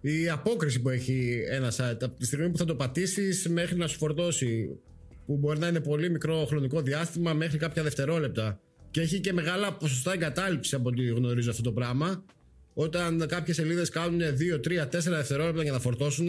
Η 0.00 0.28
απόκριση 0.28 0.80
που 0.80 0.88
έχει 0.88 1.44
ένα 1.48 1.70
site 1.70 1.98
από 2.00 2.18
τη 2.18 2.26
στιγμή 2.26 2.50
που 2.50 2.58
θα 2.58 2.64
το 2.64 2.74
πατήσεις 2.74 3.48
μέχρι 3.48 3.76
να 3.76 3.86
σου 3.86 3.98
φορτώσει 3.98 4.78
που 5.26 5.36
μπορεί 5.36 5.58
να 5.58 5.66
είναι 5.66 5.80
πολύ 5.80 6.10
μικρό 6.10 6.44
χρονικό 6.44 6.80
διάστημα 6.80 7.32
μέχρι 7.32 7.58
κάποια 7.58 7.82
δευτερόλεπτα 7.82 8.60
και 8.90 9.00
έχει 9.00 9.20
και 9.20 9.32
μεγάλα 9.32 9.72
ποσοστά 9.76 10.12
εγκατάλειψης 10.12 10.74
από 10.74 10.88
ό,τι 10.88 11.06
γνωρίζω 11.06 11.50
αυτό 11.50 11.62
το 11.62 11.72
πράγμα 11.72 12.24
όταν 12.74 13.26
κάποιες 13.28 13.56
σελίδες 13.56 13.88
κάνουν 13.88 14.20
2, 14.20 14.60
3, 14.68 14.82
4 14.82 14.88
δευτερόλεπτα 14.90 15.62
για 15.62 15.72
να 15.72 15.80
φορτώσουν 15.80 16.28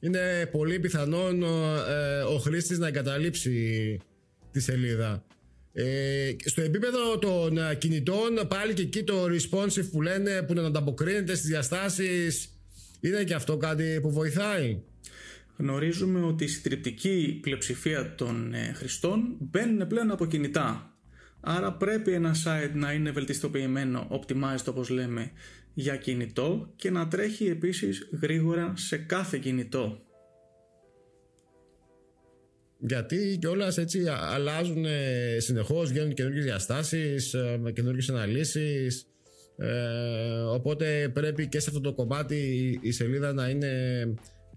είναι 0.00 0.48
πολύ 0.50 0.78
πιθανόν 0.78 1.42
ε, 1.42 2.20
ο 2.20 2.38
χρήστης 2.38 2.78
να 2.78 2.86
εγκαταλείψει 2.86 3.98
τη 4.52 4.60
σελίδα. 4.60 5.24
Ε, 5.72 6.30
στο 6.44 6.60
επίπεδο 6.60 7.18
των 7.18 7.58
ε, 7.58 7.74
κινητών 7.74 8.46
πάλι 8.48 8.74
και 8.74 8.82
εκεί 8.82 9.04
το 9.04 9.24
responsive 9.24 9.90
που 9.90 10.02
λένε 10.02 10.42
που 10.42 10.54
να 10.54 10.62
ανταποκρίνεται 10.62 11.34
στις 11.34 11.48
διαστάσεις 11.48 12.58
είναι 13.00 13.24
και 13.24 13.34
αυτό 13.34 13.56
κάτι 13.56 13.98
που 14.02 14.10
βοηθάει. 14.10 14.82
Γνωρίζουμε 15.56 16.20
ότι 16.20 16.44
η 16.44 16.48
συντριπτική 16.48 17.38
πλειοψηφία 17.42 18.14
των 18.14 18.54
ε, 18.54 18.72
χρηστών 18.74 19.36
μπαίνουν 19.38 19.86
πλέον 19.86 20.10
από 20.10 20.26
κινητά. 20.26 20.92
Άρα 21.40 21.72
πρέπει 21.72 22.12
ένα 22.12 22.34
site 22.44 22.70
να 22.74 22.92
είναι 22.92 23.10
βελτιστοποιημένο, 23.10 24.08
optimized 24.10 24.64
όπως 24.66 24.88
λέμε, 24.88 25.30
για 25.74 25.96
κινητό 25.96 26.72
και 26.76 26.90
να 26.90 27.08
τρέχει 27.08 27.46
επίσης 27.46 28.08
γρήγορα 28.20 28.72
σε 28.76 28.96
κάθε 28.96 29.38
κινητό. 29.38 30.02
Γιατί 32.78 33.38
κιόλας 33.40 33.78
έτσι 33.78 34.04
αλλάζουν 34.08 34.86
συνεχώς, 35.38 35.90
βγαίνουν 35.90 36.14
καινούργιες 36.14 36.44
διαστάσεις, 36.44 37.34
ε, 37.34 37.58
με 37.60 37.72
καινούργιες 37.72 38.08
αναλύσεις. 38.08 39.06
Ε, 39.56 39.68
οπότε 40.54 41.10
πρέπει 41.14 41.48
και 41.48 41.60
σε 41.60 41.66
αυτό 41.68 41.80
το 41.80 41.94
κομμάτι 41.94 42.78
η 42.82 42.92
σελίδα 42.92 43.32
να 43.32 43.48
είναι 43.48 44.04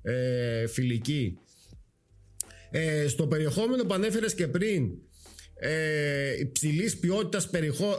ε, 0.02 0.68
φιλική. 0.68 1.38
Ε, 2.72 3.08
στο 3.08 3.28
περιεχόμενο 3.28 3.86
που 3.86 3.94
ανέφερες 3.94 4.34
και 4.34 4.48
πριν, 4.48 4.90
ε, 5.56 6.40
υψηλής 6.40 6.98
ποιότητας 6.98 7.50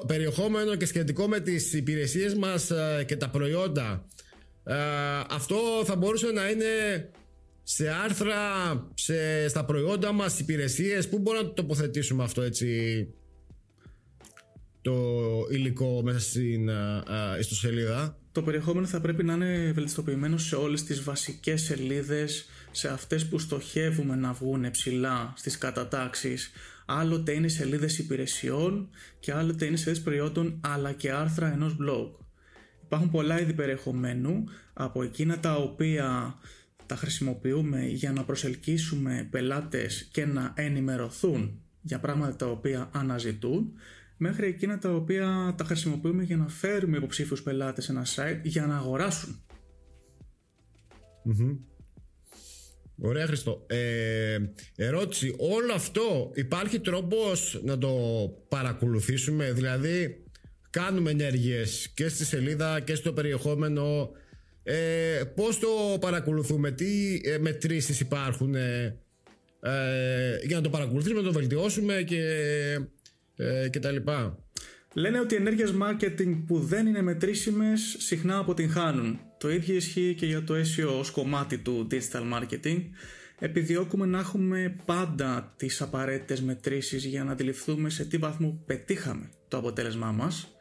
περιεχόμενο 0.07 0.75
και 0.75 0.87
σχετικό 0.87 1.29
με 1.29 1.41
τις 1.41 1.73
υπηρεσίες 1.73 2.35
μας 2.35 2.71
ε, 2.71 3.05
και 3.07 3.17
τα 3.17 3.31
προϊόντα. 3.31 4.09
αυτό 5.29 5.83
θα 5.85 5.97
μπορούσε 5.97 6.27
να 6.27 6.51
είναι 6.51 6.67
σε 7.63 7.89
άρθρα, 7.89 8.39
σε, 8.95 9.49
στα 9.49 9.65
προϊόντα 9.65 10.13
μας, 10.13 10.39
υπηρεσίες, 10.41 11.09
πού 11.09 11.19
μπορούμε 11.19 11.43
να 11.43 11.49
το 11.49 11.55
τοποθετήσουμε 11.55 12.23
αυτό 12.23 12.43
έτσι 12.43 13.09
το 14.83 14.95
υλικό 15.51 16.03
μέσα 16.03 16.19
στην 16.19 16.71
ιστοσελίδα; 17.39 18.19
Το 18.33 18.43
περιεχόμενο 18.43 18.87
θα 18.87 19.01
πρέπει 19.01 19.25
να 19.25 19.33
είναι 19.35 19.73
βελτιστοποιημένο 19.75 20.39
σε 20.39 20.57
όλες 20.57 20.83
τις 20.85 21.03
βασικές 21.03 21.63
σελίδες, 21.63 22.47
σε 22.71 22.89
αυτές 22.89 23.27
που 23.27 23.39
στοχεύουμε 23.39 24.17
να 24.17 24.33
βγουν 24.33 24.71
ψηλά 24.71 25.33
στις 25.37 25.59
κατατάξεις. 25.59 26.51
Άλλοτε 26.87 27.33
είναι 27.33 27.49
σελίδες 27.49 27.99
υπηρεσιών 27.99 28.89
και 29.21 29.33
άλλοτε 29.33 29.65
είναι 29.65 29.77
σελίδες 29.77 30.03
προϊόντων 30.05 30.61
αλλά 30.61 30.93
και 30.93 31.13
άρθρα 31.13 31.53
ενός 31.53 31.77
blog. 31.81 32.11
Υπάρχουν 32.85 33.11
πολλά 33.11 33.41
είδη 33.41 33.53
περιεχομένου 33.53 34.45
από 34.73 35.03
εκείνα 35.03 35.39
τα 35.39 35.55
οποία 35.55 36.35
τα 36.87 36.97
χρησιμοποιούμε 36.97 37.87
για 37.87 38.13
να 38.13 38.25
προσελκύσουμε 38.25 39.29
πελάτες 39.31 40.09
και 40.13 40.27
να 40.27 40.53
ενημερωθούν 40.57 41.63
για 41.81 42.01
πράγματα 42.01 42.37
τα 42.37 42.47
οποία 42.47 42.91
αναζητούν 42.93 43.73
μέχρι 44.17 44.47
εκείνα 44.47 44.79
τα 44.79 44.95
οποία 44.95 45.55
τα 45.57 45.65
χρησιμοποιούμε 45.65 46.23
για 46.23 46.37
να 46.37 46.49
φέρουμε 46.49 46.97
υποψήφιους 46.97 47.43
πελάτες 47.43 47.85
σε 47.85 47.93
ένα 47.93 48.07
site 48.17 48.41
για 48.43 48.67
να 48.67 48.77
αγορασουν 48.77 49.45
Ωραία 53.05 53.27
Χριστό. 53.27 53.67
Ε, 53.67 54.39
ερώτηση, 54.77 55.35
όλο 55.39 55.73
αυτό 55.75 56.31
υπάρχει 56.35 56.81
τρόπος 56.81 57.61
να 57.65 57.79
το 57.79 57.91
παρακολουθήσουμε, 58.49 59.53
δηλαδή 59.53 60.25
κάνουμε 60.71 61.11
ενέργειες 61.11 61.91
και 61.95 62.09
στη 62.09 62.25
σελίδα 62.25 62.81
και 62.81 62.95
στο 62.95 63.13
περιεχόμενο 63.13 64.11
ε, 64.63 65.23
πώς 65.35 65.59
το 65.59 65.99
παρακολουθούμε, 66.01 66.71
τι 66.71 67.21
ε, 67.25 67.39
μετρήσεις 67.39 68.01
υπάρχουν 68.01 68.55
ε, 68.55 68.97
ε, 69.61 70.39
για 70.47 70.57
να 70.57 70.63
το 70.63 70.71
παρακολουθήσουμε, 70.71 71.21
να 71.21 71.27
το 71.27 71.33
βελτιώσουμε 71.33 72.03
και, 72.07 72.23
ε, 73.37 73.69
και 73.69 73.79
τα 73.79 73.91
λοιπά. 73.91 74.39
Λένε 74.95 75.21
ότι 75.21 75.35
οι 75.35 75.37
ενέργειες 75.37 75.75
marketing 75.83 76.43
που 76.47 76.59
δεν 76.59 76.87
είναι 76.87 77.03
μετρήσιμες 77.03 77.97
συχνά 77.99 78.39
αποτυγχάνουν. 78.39 79.21
Το 79.39 79.51
ίδιο 79.51 79.75
ισχύει 79.75 80.15
και 80.19 80.27
για 80.27 80.45
το 80.45 80.55
SEO 80.55 80.99
ως 80.99 81.11
κομμάτι 81.11 81.59
του 81.59 81.87
digital 81.91 82.33
marketing. 82.33 82.81
Επιδιώκουμε 83.39 84.07
να 84.07 84.19
έχουμε 84.19 84.77
πάντα 84.85 85.55
τις 85.57 85.81
απαραίτητες 85.81 86.41
μετρήσεις 86.41 87.05
για 87.05 87.25
να 87.25 87.33
αντιληφθούμε 87.33 87.91
σε 87.91 88.05
τι 88.05 88.17
βαθμό 88.17 88.63
πετύχαμε 88.67 89.31
το 89.49 89.57
αποτέλεσμά 89.57 90.13
μας 90.13 90.57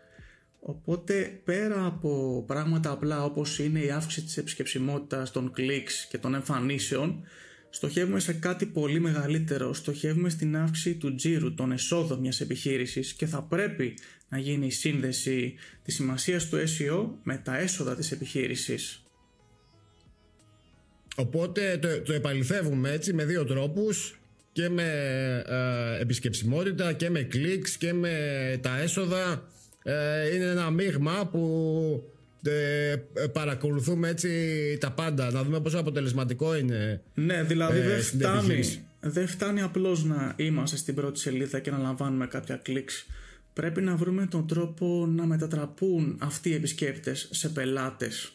Οπότε 0.64 1.42
πέρα 1.44 1.86
από 1.86 2.44
πράγματα 2.48 2.92
απλά 2.92 3.24
όπως 3.24 3.60
είναι 3.60 3.80
η 3.80 3.92
αύξηση 3.92 4.26
της 4.26 4.38
επισκεψιμότητας 4.38 5.32
των 5.32 5.54
clicks 5.58 6.08
και 6.10 6.18
των 6.18 6.34
εμφανίσεων 6.34 7.24
στοχεύουμε 7.70 8.20
σε 8.20 8.34
κάτι 8.34 8.66
πολύ 8.66 9.00
μεγαλύτερο, 9.00 9.74
στοχεύουμε 9.74 10.30
στην 10.30 10.58
αύξηση 10.58 10.96
του 10.96 11.16
τζίρου, 11.16 11.54
των 11.54 11.72
εσόδων 11.72 12.20
μιας 12.20 12.42
επιχείρησης 12.42 13.14
και 13.14 13.26
θα 13.26 13.42
πρέπει 13.42 13.98
να 14.30 14.38
γίνει 14.38 14.66
η 14.66 14.72
σύνδεση 14.72 15.54
της 15.84 15.96
σημασίας 15.96 16.50
του 16.50 16.58
SEO 16.58 17.10
με 17.24 17.38
τα 17.38 17.58
έσοδα 17.58 17.96
της 17.96 18.12
επιχείρησης. 18.12 19.04
Οπότε 21.16 21.78
το, 21.78 22.02
το 22.02 22.14
επαληθεύουμε 22.14 22.92
έτσι 22.92 23.14
με 23.14 23.26
δύο 23.26 23.46
τρόπους. 23.46 24.16
Και 24.54 24.70
με 24.70 24.84
ε, 25.48 26.02
επισκεψιμότητα 26.02 26.94
και 26.94 27.10
με 27.10 27.28
clicks 27.34 27.70
και 27.78 27.94
με 27.94 28.60
τα 28.62 28.80
έσοδα. 28.80 29.32
ε, 29.32 29.40
είναι 30.34 30.46
ένα 30.46 30.70
μείγμα 30.70 31.30
που 31.32 32.12
ε, 32.44 32.96
παρακολουθούμε 33.32 34.10
έτσι 34.10 34.30
τα 34.80 34.92
πάντα, 34.92 35.32
να 35.32 35.44
δούμε 35.44 35.60
πόσο 35.60 35.78
αποτελεσματικό 35.80 36.56
είναι. 36.56 37.02
Ναι, 37.14 37.44
δηλαδή 37.44 37.80
ε, 37.80 37.82
δεν 37.82 38.02
φτάνει, 38.02 38.86
δεν 39.00 39.28
φτάνει 39.28 39.62
απλώς 39.62 40.04
να 40.04 40.34
είμαστε 40.36 40.78
στην 40.78 40.96
πρώτη 40.96 41.20
σελίδα 41.20 41.60
και 41.60 41.72
να 41.72 41.78
λαμβάνουμε 41.78 42.28
κάποια 42.28 42.56
κλικς. 42.56 43.06
Πρέπει 43.54 43.82
να 43.82 43.96
βρούμε 43.96 44.26
τον 44.26 44.48
τρόπο 44.48 45.06
να 45.10 45.26
μετατραπούν 45.26 46.18
αυτοί 46.22 46.50
οι 46.50 46.54
επισκέπτες 46.54 47.28
σε 47.32 47.50
πελάτες. 47.50 48.32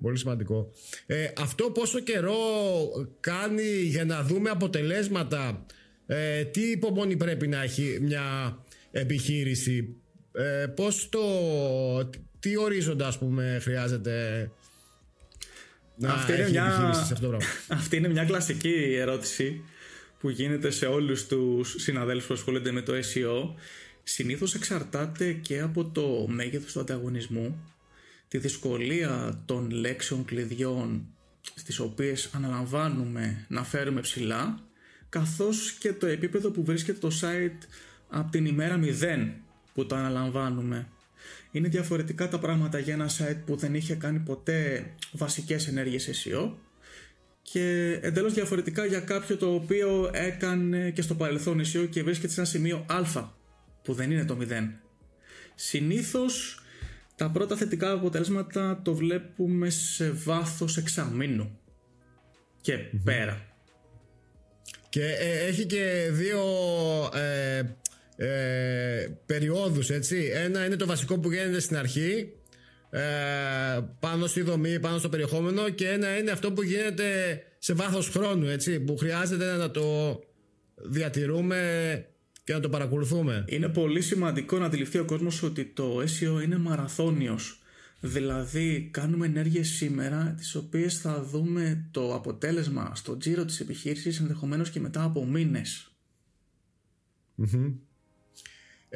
πολύ 0.00 0.18
σημαντικό. 0.18 0.72
Ε, 1.06 1.28
αυτό 1.38 1.70
πόσο 1.70 2.00
καιρό 2.00 2.36
κάνει 3.20 3.80
για 3.82 4.04
να 4.04 4.22
δούμε 4.22 4.50
αποτελέσματα, 4.50 5.66
ε, 6.06 6.44
τι 6.44 6.70
υπομονή 6.70 7.16
πρέπει 7.16 7.46
να 7.46 7.62
έχει 7.62 7.98
μια 8.00 8.56
επιχείρηση, 9.00 9.96
ε, 10.32 10.66
πώς 10.66 11.08
το, 11.08 11.20
τι 12.38 12.56
ορίζοντα 12.56 13.06
ας 13.06 13.18
πούμε 13.18 13.58
χρειάζεται 13.62 14.50
να 15.96 16.12
αυτή 16.12 16.32
έχει 16.32 16.50
μια... 16.50 16.64
επιχείρηση 16.64 17.04
σε 17.04 17.12
αυτό 17.12 17.30
το 17.30 17.36
πράγμα. 17.36 17.46
Αυτή 17.80 17.96
είναι 17.96 18.08
μια 18.08 18.24
κλασική 18.24 18.94
ερώτηση 18.98 19.64
που 20.20 20.28
γίνεται 20.28 20.70
σε 20.70 20.86
όλους 20.86 21.26
τους 21.26 21.74
συναδέλφους 21.78 22.26
που 22.26 22.34
ασχολούνται 22.34 22.72
με 22.72 22.82
το 22.82 22.92
SEO. 22.92 23.54
Συνήθως 24.02 24.54
εξαρτάται 24.54 25.32
και 25.32 25.60
από 25.60 25.84
το 25.84 26.26
μέγεθος 26.28 26.72
του 26.72 26.80
ανταγωνισμού, 26.80 27.74
τη 28.28 28.38
δυσκολία 28.38 29.42
των 29.44 29.70
λέξεων 29.70 30.24
κλειδιών 30.24 31.06
στις 31.54 31.78
οποίες 31.78 32.30
αναλαμβάνουμε 32.32 33.46
να 33.48 33.64
φέρουμε 33.64 34.00
ψηλά, 34.00 34.60
καθώς 35.08 35.72
και 35.72 35.92
το 35.92 36.06
επίπεδο 36.06 36.50
που 36.50 36.64
βρίσκεται 36.64 36.98
το 36.98 37.10
site 37.20 37.66
από 38.08 38.30
την 38.30 38.46
ημέρα 38.46 38.80
0 38.82 39.28
που 39.74 39.86
το 39.86 39.96
αναλαμβάνουμε. 39.96 40.88
Είναι 41.50 41.68
διαφορετικά 41.68 42.28
τα 42.28 42.38
πράγματα 42.38 42.78
για 42.78 42.94
ένα 42.94 43.08
site 43.08 43.40
που 43.46 43.56
δεν 43.56 43.74
είχε 43.74 43.94
κάνει 43.94 44.18
ποτέ 44.18 44.86
βασικές 45.12 45.68
ενέργειες 45.68 46.24
SEO 46.24 46.50
και 47.42 47.98
εντελώς 48.02 48.34
διαφορετικά 48.34 48.84
για 48.84 49.00
κάποιο 49.00 49.36
το 49.36 49.54
οποίο 49.54 50.10
έκανε 50.12 50.90
και 50.90 51.02
στο 51.02 51.14
παρελθόν 51.14 51.60
SEO 51.60 51.88
και 51.90 52.02
βρίσκεται 52.02 52.32
σε 52.32 52.40
ένα 52.40 52.48
σημείο 52.48 52.86
α 52.88 53.24
που 53.82 53.92
δεν 53.94 54.10
είναι 54.10 54.24
το 54.24 54.38
0. 54.40 54.44
Συνήθως 55.54 56.60
τα 57.16 57.30
πρώτα 57.30 57.56
θετικά 57.56 57.92
αποτελέσματα 57.92 58.80
το 58.84 58.94
βλέπουμε 58.94 59.70
σε 59.70 60.10
βάθος 60.10 60.76
εξαμήνου 60.76 61.58
και 62.60 62.78
πέρα. 63.04 63.46
Και 64.88 65.04
ε, 65.04 65.46
έχει 65.46 65.66
και 65.66 66.08
δύο 66.12 66.40
ε, 67.14 67.62
ε, 68.16 69.06
περιόδους 69.26 69.90
έτσι. 69.90 70.30
Ένα 70.34 70.64
είναι 70.64 70.76
το 70.76 70.86
βασικό 70.86 71.18
που 71.18 71.32
γίνεται 71.32 71.60
στην 71.60 71.76
αρχή 71.76 72.32
ε, 72.90 73.00
πάνω 74.00 74.26
στη 74.26 74.42
δομή, 74.42 74.80
πάνω 74.80 74.98
στο 74.98 75.08
περιεχόμενο 75.08 75.68
και 75.68 75.88
ένα 75.88 76.18
είναι 76.18 76.30
αυτό 76.30 76.52
που 76.52 76.62
γίνεται 76.62 77.42
σε 77.58 77.72
βάθος 77.72 78.08
χρόνου 78.08 78.46
έτσι 78.46 78.80
που 78.80 78.96
χρειάζεται 78.96 79.56
να 79.56 79.70
το 79.70 80.20
διατηρούμε 80.76 82.04
και 82.44 82.52
να 82.52 82.60
το 82.60 82.68
παρακολουθούμε. 82.68 83.44
Είναι 83.48 83.68
πολύ 83.68 84.00
σημαντικό 84.00 84.58
να 84.58 84.66
αντιληφθεί 84.66 84.98
ο 84.98 85.04
κόσμος 85.04 85.42
ότι 85.42 85.64
το 85.64 85.98
SEO 86.00 86.42
είναι 86.42 86.58
μαραθώνιος. 86.58 87.60
Δηλαδή 88.00 88.88
κάνουμε 88.92 89.26
ενέργειες 89.26 89.68
σήμερα 89.68 90.34
τις 90.36 90.54
οποίες 90.54 90.98
θα 90.98 91.22
δούμε 91.22 91.88
το 91.90 92.14
αποτέλεσμα 92.14 92.92
στο 92.94 93.16
τζίρο 93.16 93.44
της 93.44 93.60
επιχείρησης 93.60 94.20
ενδεχομένως 94.20 94.70
και 94.70 94.80
μετά 94.80 95.02
από 95.02 95.28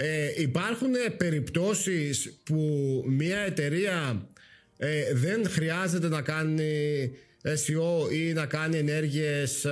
ε, 0.02 0.32
υπάρχουν 0.36 0.90
περιπτώσεις 1.16 2.40
που 2.44 2.58
μια 3.06 3.38
εταιρεία 3.38 4.28
ε, 4.76 5.14
δεν 5.14 5.48
χρειάζεται 5.48 6.08
να 6.08 6.22
κάνει 6.22 7.10
SEO 7.42 8.12
ή 8.12 8.32
να 8.32 8.46
κάνει 8.46 8.78
ενέργειες 8.78 9.66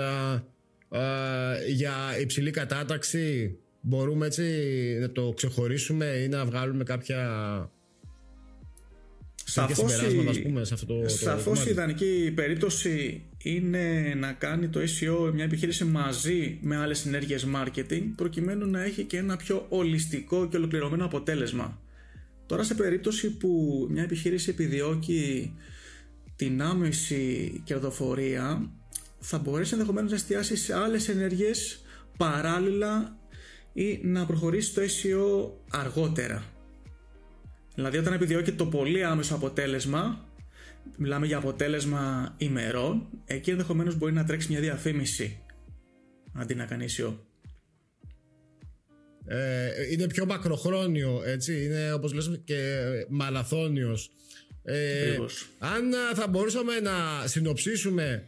για 1.69 2.19
υψηλή 2.21 2.51
κατάταξη; 2.51 3.59
Μπορούμε 3.81 4.27
έτσι 4.27 4.43
να 5.01 5.11
το 5.11 5.33
ξεχωρίσουμε 5.37 6.07
ή 6.07 6.29
να 6.29 6.45
βγάλουμε 6.45 6.85
κάποια 6.85 7.31
Σαφώς, 9.51 9.93
η, 9.93 10.65
σε 10.65 10.75
αυτό 10.75 10.87
το, 10.87 11.09
σαφώς 11.09 11.67
η 11.67 11.71
ιδανική 11.71 12.33
περίπτωση 12.35 13.23
είναι 13.39 14.15
να 14.17 14.33
κάνει 14.33 14.69
το 14.69 14.81
SEO 14.81 15.33
μια 15.33 15.45
επιχείρηση 15.45 15.85
μαζί 15.85 16.59
με 16.61 16.77
άλλες 16.77 17.07
ενέργειες 17.07 17.47
marketing 17.55 18.03
προκειμένου 18.17 18.67
να 18.67 18.83
έχει 18.83 19.05
και 19.05 19.17
ένα 19.17 19.37
πιο 19.37 19.67
ολιστικό 19.69 20.49
και 20.49 20.57
ολοκληρωμένο 20.57 21.05
αποτέλεσμα. 21.05 21.81
Τώρα 22.47 22.63
σε 22.63 22.75
περίπτωση 22.75 23.31
που 23.31 23.87
μια 23.91 24.03
επιχείρηση 24.03 24.51
επιδιώκει 24.51 25.53
την 26.37 26.63
άμεση 26.63 27.53
κερδοφορία 27.65 28.71
θα 29.19 29.39
μπορέσει 29.39 29.73
ενδεχομένως 29.73 30.11
να 30.11 30.17
εστιάσει 30.17 30.57
σε 30.57 30.75
άλλες 30.75 31.09
ενέργειες 31.09 31.85
παράλληλα 32.17 33.17
ή 33.73 34.01
να 34.03 34.27
προχωρήσει 34.27 34.75
το 34.75 34.81
SEO 34.83 35.51
αργότερα. 35.71 36.58
Δηλαδή 37.79 37.99
όταν 37.99 38.13
επιδιώκει 38.13 38.53
το 38.53 38.67
πολύ 38.67 39.05
άμεσο 39.05 39.35
αποτέλεσμα 39.35 40.29
μιλάμε 40.97 41.27
για 41.27 41.37
αποτέλεσμα 41.37 42.35
ημερών, 42.39 43.09
εκεί 43.25 43.51
ενδεχομένως 43.51 43.97
μπορεί 43.97 44.13
να 44.13 44.25
τρέξει 44.25 44.51
μια 44.51 44.61
διαφήμιση 44.61 45.43
αντί 46.35 46.55
να 46.55 46.65
κάνει 46.65 46.87
SEO. 46.97 47.15
Ε, 49.27 49.69
είναι 49.93 50.07
πιο 50.07 50.27
μακροχρόνιο, 50.27 51.23
έτσι, 51.25 51.65
είναι 51.65 51.93
όπως 51.93 52.13
λες 52.13 52.41
και 52.45 52.81
μαλαθώνιος. 53.09 54.11
Ε, 54.63 55.17
αν 55.59 55.93
θα 56.15 56.29
μπορούσαμε 56.29 56.81
να 56.81 57.27
συνοψίσουμε 57.27 58.25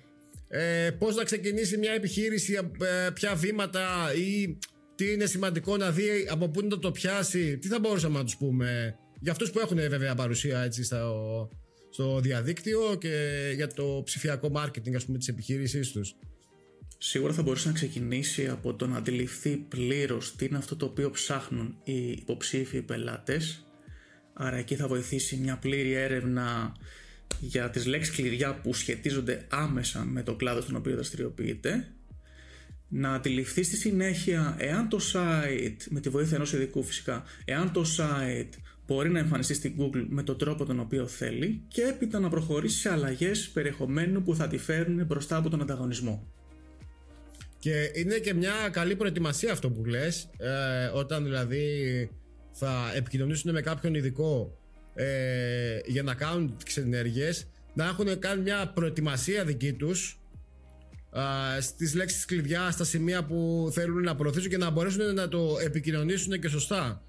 ε, 0.49 0.91
πώς 0.99 1.17
να 1.17 1.25
ξεκινήσει 1.25 1.77
μια 1.77 1.93
επιχείρηση, 1.93 2.55
ε, 2.55 3.11
ποια 3.11 3.35
βήματα 3.35 4.15
ή 4.15 4.59
τι 4.95 5.13
είναι 5.13 5.27
σημαντικό 5.27 5.77
να 5.77 5.91
δει, 5.91 6.29
από 6.31 6.49
πού 6.49 6.67
να 6.67 6.79
το 6.79 6.91
πιάσει, 6.91 7.59
τι 7.59 7.69
θα 7.69 7.79
μπορούσαμε 7.79 8.19
να 8.19 8.25
τους 8.25 8.37
πούμε; 8.37 8.99
Για 9.21 9.33
αυτούς 9.33 9.51
που 9.51 9.59
έχουν 9.59 9.77
βέβαια 9.77 10.15
παρουσία 10.15 10.61
έτσι 10.63 10.85
στο, 10.85 11.51
στο 11.91 12.21
διαδίκτυο 12.21 12.97
και 13.01 13.53
για 13.55 13.67
το 13.67 14.03
ψηφιακό 14.05 14.49
μάρκετινγκ 14.49 14.95
ας 14.95 15.05
πούμε 15.05 15.19
της 15.19 15.29
επιχείρησής 15.29 15.91
τους. 15.93 16.15
Σίγουρα 16.99 17.33
θα 17.33 17.43
μπορούσε 17.43 17.69
να 17.69 17.75
ξεκινήσει 17.75 18.49
από 18.49 18.75
το 18.75 18.87
να 18.87 18.97
αντιληφθεί 18.97 19.57
πλήρως 19.57 20.37
τι 20.37 20.45
είναι 20.45 20.59
αυτό 20.59 20.77
το 20.77 20.85
οποίο 20.85 21.11
ψάχνουν 21.11 21.77
οι 21.85 22.11
υποψήφιοι 22.11 22.83
πελάτες 22.83 23.65
άρα 24.33 24.57
εκεί 24.57 24.77
θα 24.77 24.89
βοηθήσει 24.89 25.37
μια 25.37 25.57
πλήρη 25.57 25.93
έρευνα 25.93 26.77
για 27.41 27.71
τις 27.71 27.87
λέξεις 27.87 28.15
κλειδιά 28.15 28.61
που 28.61 28.75
σχετίζονται 28.75 29.47
άμεσα 29.49 30.05
με 30.05 30.23
το 30.23 30.35
κλάδο 30.35 30.61
στον 30.61 30.77
οποίο 30.77 30.95
δραστηριοποιείται 30.95 31.89
να 32.89 33.15
αντιληφθεί 33.15 33.63
στη 33.63 33.77
συνέχεια 33.77 34.57
εάν 34.59 34.89
το 34.89 34.99
site, 35.13 35.77
με 35.89 36.01
τη 36.01 36.09
βοήθεια 36.09 36.37
ενός 36.37 36.53
ειδικού 36.53 36.83
φυσικά, 36.83 37.25
εάν 37.45 37.73
το 37.73 37.85
site 37.97 38.51
μπορεί 38.91 39.11
να 39.11 39.19
εμφανιστεί 39.19 39.55
στην 39.55 39.75
Google 39.79 40.07
με 40.09 40.23
τον 40.23 40.39
τρόπο 40.39 40.65
τον 40.65 40.81
οποίο 40.81 41.07
θέλει 41.07 41.63
και 41.69 41.83
έπειτα 41.83 42.19
να 42.19 42.29
προχωρήσει 42.29 42.79
σε 42.79 42.91
αλλαγές 42.93 43.49
περιεχομένου 43.49 44.23
που 44.23 44.35
θα 44.35 44.49
τη 44.49 44.59
φέρουν 44.59 45.07
μπροστά 45.07 45.37
από 45.37 45.51
τον 45.51 45.61
ανταγωνισμό. 45.61 46.27
Και 47.59 47.91
είναι 47.95 48.19
και 48.19 48.35
μια 48.35 48.53
καλή 48.73 48.97
προετοιμασία 48.97 49.53
αυτό 49.53 49.71
που 49.71 49.85
λες, 49.85 50.31
ε, 50.39 50.91
όταν 50.95 51.25
δηλαδή 51.25 51.65
θα 52.53 52.93
επικοινωνήσουν 52.95 53.53
με 53.53 53.61
κάποιον 53.61 53.95
ειδικό 53.95 54.59
ε, 54.95 55.79
για 55.87 56.03
να 56.03 56.15
κάνουν 56.15 56.57
τις 56.65 56.77
ενέργειες, 56.77 57.49
να 57.75 57.85
έχουν 57.85 58.19
κάνει 58.19 58.43
μια 58.43 58.73
προετοιμασία 58.75 59.45
δική 59.45 59.73
τους 59.73 60.21
ε, 61.57 61.61
στις 61.61 61.95
λέξεις 61.95 62.25
κλειδιά, 62.25 62.71
στα 62.71 62.85
σημεία 62.85 63.25
που 63.25 63.69
θέλουν 63.73 64.03
να 64.03 64.15
προωθήσουν 64.15 64.51
και 64.51 64.59
να 64.59 64.71
μπορέσουν 64.71 65.15
να 65.15 65.29
το 65.29 65.57
επικοινωνήσουν 65.65 66.41
και 66.41 66.49
σωστά 66.49 67.05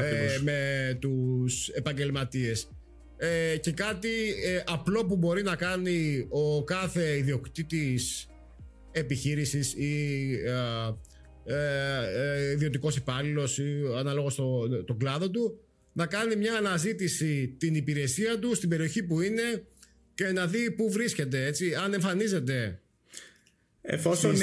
ε, 0.00 0.40
με 0.42 0.96
τους 1.00 1.68
επαγγελματίες. 1.68 2.68
Ε, 3.16 3.56
και 3.56 3.72
κάτι 3.72 4.08
ε, 4.44 4.62
απλό 4.66 5.06
που 5.06 5.16
μπορεί 5.16 5.42
να 5.42 5.56
κάνει 5.56 6.26
ο 6.28 6.64
κάθε 6.64 7.16
ιδιοκτήτης 7.16 8.28
επιχείρησης 8.92 9.74
ή 9.74 10.32
ε, 10.44 11.54
ε, 11.54 12.50
ιδιωτικός 12.50 12.96
υπάλληλος 12.96 13.58
ή 13.58 13.80
ανάλογα 13.98 14.30
στο 14.30 14.68
τον 14.84 14.98
κλάδο 14.98 15.30
του 15.30 15.60
να 15.92 16.06
κάνει 16.06 16.36
μια 16.36 16.54
αναζήτηση 16.54 17.56
την 17.58 17.74
υπηρεσία 17.74 18.38
του 18.38 18.54
στην 18.54 18.68
περιοχή 18.68 19.02
που 19.02 19.20
είναι 19.20 19.64
και 20.14 20.24
να 20.24 20.46
δει 20.46 20.70
πού 20.70 20.90
βρίσκεται 20.90 21.46
έτσι, 21.46 21.74
αν 21.74 21.94
εμφανίζεται. 21.94 22.80
Εφόσον 23.80 24.34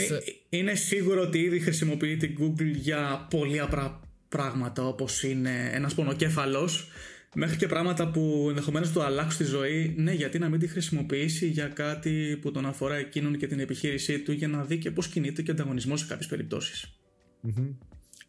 είναι 0.50 0.76
σίγουρο 0.76 1.22
ότι 1.22 1.40
ήδη 1.40 1.60
χρησιμοποιεί 1.60 2.18
την 2.18 2.38
Google 2.40 2.72
για 2.76 3.28
πολύ 3.30 3.60
απλά 3.60 4.05
πράγματα 4.36 4.88
όπως 4.88 5.24
είναι 5.24 5.70
ένας 5.74 5.94
πονοκέφαλος 5.94 6.90
μέχρι 7.36 7.58
και 7.58 7.68
πράγματα 7.68 8.12
που 8.12 8.46
ενδεχομένως 8.50 8.92
του 8.92 9.02
αλλάξουν 9.02 9.46
τη 9.46 9.52
ζωή 9.52 9.94
ναι 9.98 10.12
γιατί 10.12 10.40
να 10.40 10.50
μην 10.50 10.60
τη 10.60 10.68
χρησιμοποιήσει 10.68 11.48
για 11.48 11.68
κάτι 11.68 12.40
που 12.42 12.52
τον 12.52 12.66
αφορά 12.66 12.96
εκείνον 12.96 13.38
και 13.38 13.48
την 13.48 13.60
επιχείρησή 13.60 14.20
του 14.20 14.32
για 14.32 14.48
να 14.48 14.64
δει 14.64 14.78
και 14.78 14.92
πώς 14.92 15.08
κινείται 15.08 15.42
και 15.42 15.52
ο 15.52 15.54
ανταγωνισμός 15.54 16.00
σε 16.00 16.06
κάποιες 16.06 16.28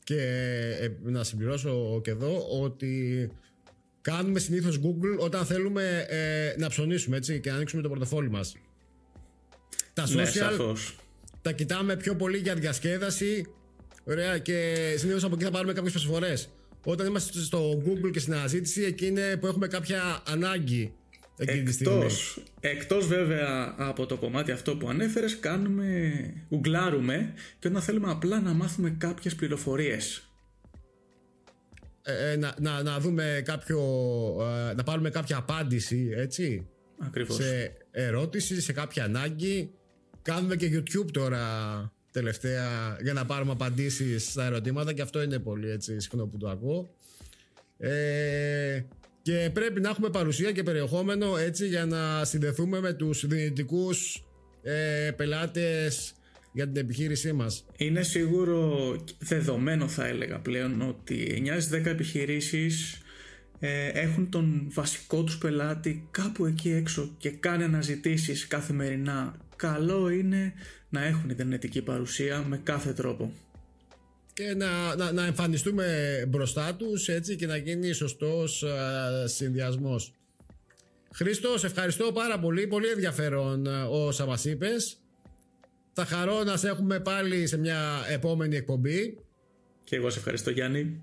και 0.04 0.20
ε, 0.80 0.92
να 1.02 1.24
συμπληρώσω 1.24 2.00
και 2.04 2.10
εδώ 2.10 2.46
ότι 2.62 3.30
κάνουμε 4.00 4.38
συνήθως 4.38 4.80
Google 4.84 5.18
όταν 5.18 5.46
θέλουμε 5.46 6.06
ε, 6.08 6.54
να 6.58 6.68
ψωνίσουμε 6.68 7.16
έτσι, 7.16 7.40
και 7.40 7.50
να 7.50 7.56
ανοίξουμε 7.56 7.82
το 7.82 7.88
πορτοφόλι 7.88 8.30
μας. 8.30 8.56
Τα 9.92 10.08
Ναι, 10.08 10.22
social 10.22 10.26
σαφώς. 10.26 10.96
τα 11.42 11.52
κοιτάμε 11.52 11.96
πιο 11.96 12.16
πολύ 12.16 12.38
για 12.38 12.54
διασκέδαση. 12.54 13.46
Ωραία, 14.08 14.38
και 14.38 14.74
συνήθως 14.96 15.24
από 15.24 15.34
εκεί 15.34 15.44
θα 15.44 15.50
πάρουμε 15.50 15.72
κάποιες 15.72 15.92
προσφορές. 15.92 16.48
Όταν 16.84 17.06
είμαστε 17.06 17.40
στο 17.40 17.82
Google 17.84 18.10
και 18.12 18.18
στην 18.18 18.34
αναζήτηση, 18.34 18.82
εκεί 18.82 19.06
είναι 19.06 19.36
που 19.36 19.46
έχουμε 19.46 19.66
κάποια 19.66 20.22
ανάγκη 20.26 20.92
εκείνη 21.36 21.62
τη 21.62 21.72
στιγμή. 21.72 21.96
Εκτός, 21.96 22.42
εκτός 22.60 23.06
βέβαια 23.06 23.74
από 23.76 24.06
το 24.06 24.16
κομμάτι 24.16 24.50
αυτό 24.50 24.76
που 24.76 24.88
ανέφερες 24.88 25.38
κάνουμε, 25.38 26.12
ουγκλάρουμε 26.48 27.34
και 27.58 27.68
όταν 27.68 27.82
θέλουμε 27.82 28.10
απλά 28.10 28.40
να 28.40 28.52
μάθουμε 28.52 28.90
κάποιες 28.98 29.34
πληροφορίες 29.34 30.30
Ε, 32.02 32.30
ε, 32.32 32.36
να, 32.36 32.54
να, 32.58 32.82
να 32.82 32.98
δούμε 33.00 33.42
κάποιο. 33.44 33.80
ε, 34.70 34.74
να 34.74 34.82
πάρουμε 34.82 35.10
κάποια 35.10 35.36
απάντηση, 35.36 36.10
έτσι. 36.16 36.66
ακριβώς 36.98 37.36
Σε 37.36 37.72
ερώτηση, 37.90 38.60
σε 38.60 38.72
κάποια 38.72 39.04
ανάγκη. 39.04 39.70
Κάνουμε 40.22 40.56
και 40.56 40.70
YouTube 40.74 41.10
τώρα 41.12 41.42
τελευταία 42.16 42.96
για 43.02 43.12
να 43.12 43.24
πάρουμε 43.24 43.52
απαντήσεις 43.52 44.30
στα 44.30 44.44
ερωτήματα 44.44 44.92
και 44.92 45.02
αυτό 45.02 45.22
είναι 45.22 45.38
πολύ 45.38 45.70
έτσι 45.70 46.00
συχνό 46.00 46.26
που 46.26 46.36
το 46.38 46.48
ακούω. 46.48 46.94
Ε, 47.78 48.80
και 49.22 49.50
πρέπει 49.52 49.80
να 49.80 49.88
έχουμε 49.88 50.10
παρουσία 50.10 50.52
και 50.52 50.62
περιεχόμενο 50.62 51.36
έτσι 51.36 51.66
για 51.66 51.86
να 51.86 52.24
συνδεθούμε 52.24 52.80
με 52.80 52.92
τους 52.92 53.26
δυνητικούς 53.26 54.24
ε, 54.62 55.10
πελάτες 55.16 56.14
για 56.52 56.66
την 56.66 56.76
επιχείρησή 56.76 57.32
μας. 57.32 57.64
Είναι 57.76 58.02
σίγουρο 58.02 58.96
δεδομένο 59.18 59.88
θα 59.88 60.06
έλεγα 60.06 60.38
πλέον 60.38 60.80
ότι 60.80 61.42
9 61.46 61.60
στις 61.60 61.80
10 61.80 61.86
επιχειρήσεις 61.86 62.98
ε, 63.58 63.86
έχουν 63.88 64.30
τον 64.30 64.70
βασικό 64.72 65.24
τους 65.24 65.38
πελάτη 65.38 66.08
κάπου 66.10 66.46
εκεί 66.46 66.70
έξω 66.70 67.14
και 67.18 67.30
κάνει 67.30 67.64
αναζητήσεις 67.64 68.46
καθημερινά. 68.46 69.36
Καλό 69.56 70.08
είναι 70.08 70.52
να 70.88 71.04
έχουν 71.04 71.30
ιντερνετική 71.30 71.82
παρουσία 71.82 72.44
με 72.48 72.60
κάθε 72.62 72.92
τρόπο. 72.92 73.32
και 74.32 74.54
να, 74.54 74.96
να, 74.96 75.12
να 75.12 75.26
εμφανιστούμε 75.26 76.24
μπροστά 76.28 76.74
τους 76.74 77.08
έτσι 77.08 77.36
και 77.36 77.46
να 77.46 77.56
γίνει 77.56 77.92
σωστός 77.92 78.62
α, 78.62 79.28
συνδυασμός. 79.28 80.12
Χρήστο, 81.12 81.58
σε 81.58 81.66
ευχαριστώ 81.66 82.12
πάρα 82.12 82.38
πολύ. 82.38 82.66
Πολύ 82.66 82.88
ενδιαφέρον 82.88 83.66
α, 83.68 83.86
όσα 83.86 84.26
μας 84.26 84.44
είπες. 84.44 84.98
Θα 85.92 86.04
χαρώ 86.04 86.44
να 86.44 86.56
σε 86.56 86.68
έχουμε 86.68 87.00
πάλι 87.00 87.46
σε 87.46 87.58
μια 87.58 88.04
επόμενη 88.08 88.56
εκπομπή. 88.56 89.18
Και 89.84 89.96
εγώ 89.96 90.10
σε 90.10 90.18
ευχαριστώ 90.18 90.50
Γιάννη. 90.50 91.02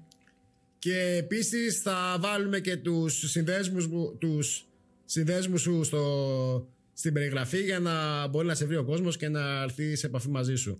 Και 0.83 1.15
επίσης 1.17 1.81
θα 1.81 2.17
βάλουμε 2.19 2.59
και 2.59 2.77
τους 2.77 3.29
συνδέσμους, 3.29 3.87
μου- 3.87 4.17
τους 4.17 4.65
συνδέσμους 5.05 5.61
σου 5.61 5.83
στο, 5.83 6.67
στην 6.93 7.13
περιγραφή 7.13 7.61
για 7.63 7.79
να 7.79 8.27
μπορεί 8.27 8.47
να 8.47 8.55
σε 8.55 8.65
βρει 8.65 8.77
ο 8.77 8.83
κόσμος 8.83 9.17
και 9.17 9.29
να 9.29 9.61
έρθει 9.61 9.95
σε 9.95 10.05
επαφή 10.05 10.29
μαζί 10.29 10.55
σου. 10.55 10.79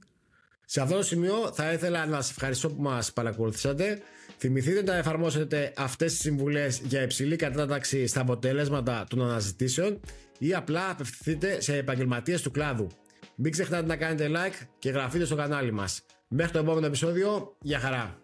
Σε 0.65 0.81
αυτό 0.81 0.95
το 0.95 1.03
σημείο 1.03 1.51
θα 1.53 1.73
ήθελα 1.73 2.05
να 2.05 2.15
σας 2.21 2.29
ευχαριστώ 2.29 2.69
που 2.69 2.81
μας 2.81 3.13
παρακολουθήσατε. 3.13 4.01
Θυμηθείτε 4.37 4.81
να 4.81 4.95
εφαρμόσετε 4.95 5.73
αυτές 5.75 6.11
τις 6.11 6.21
συμβουλές 6.21 6.81
για 6.85 7.01
υψηλή 7.01 7.35
κατάταξη 7.35 8.07
στα 8.07 8.21
αποτέλεσματα 8.21 9.05
των 9.09 9.21
αναζητήσεων 9.21 9.99
ή 10.37 10.53
απλά 10.53 10.89
απευθυνθείτε 10.89 11.61
σε 11.61 11.77
επαγγελματίες 11.77 12.41
του 12.41 12.51
κλάδου. 12.51 12.87
Μην 13.35 13.51
ξεχνάτε 13.51 13.85
να 13.85 13.95
κάνετε 13.95 14.29
like 14.29 14.65
και 14.79 14.89
γραφείτε 14.89 15.25
στο 15.25 15.35
κανάλι 15.35 15.71
μας. 15.71 16.01
Μέχρι 16.27 16.51
το 16.51 16.59
επόμενο 16.59 16.85
επεισόδιο, 16.85 17.55
για 17.61 17.79
χαρά! 17.79 18.17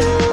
Yeah. 0.00 0.29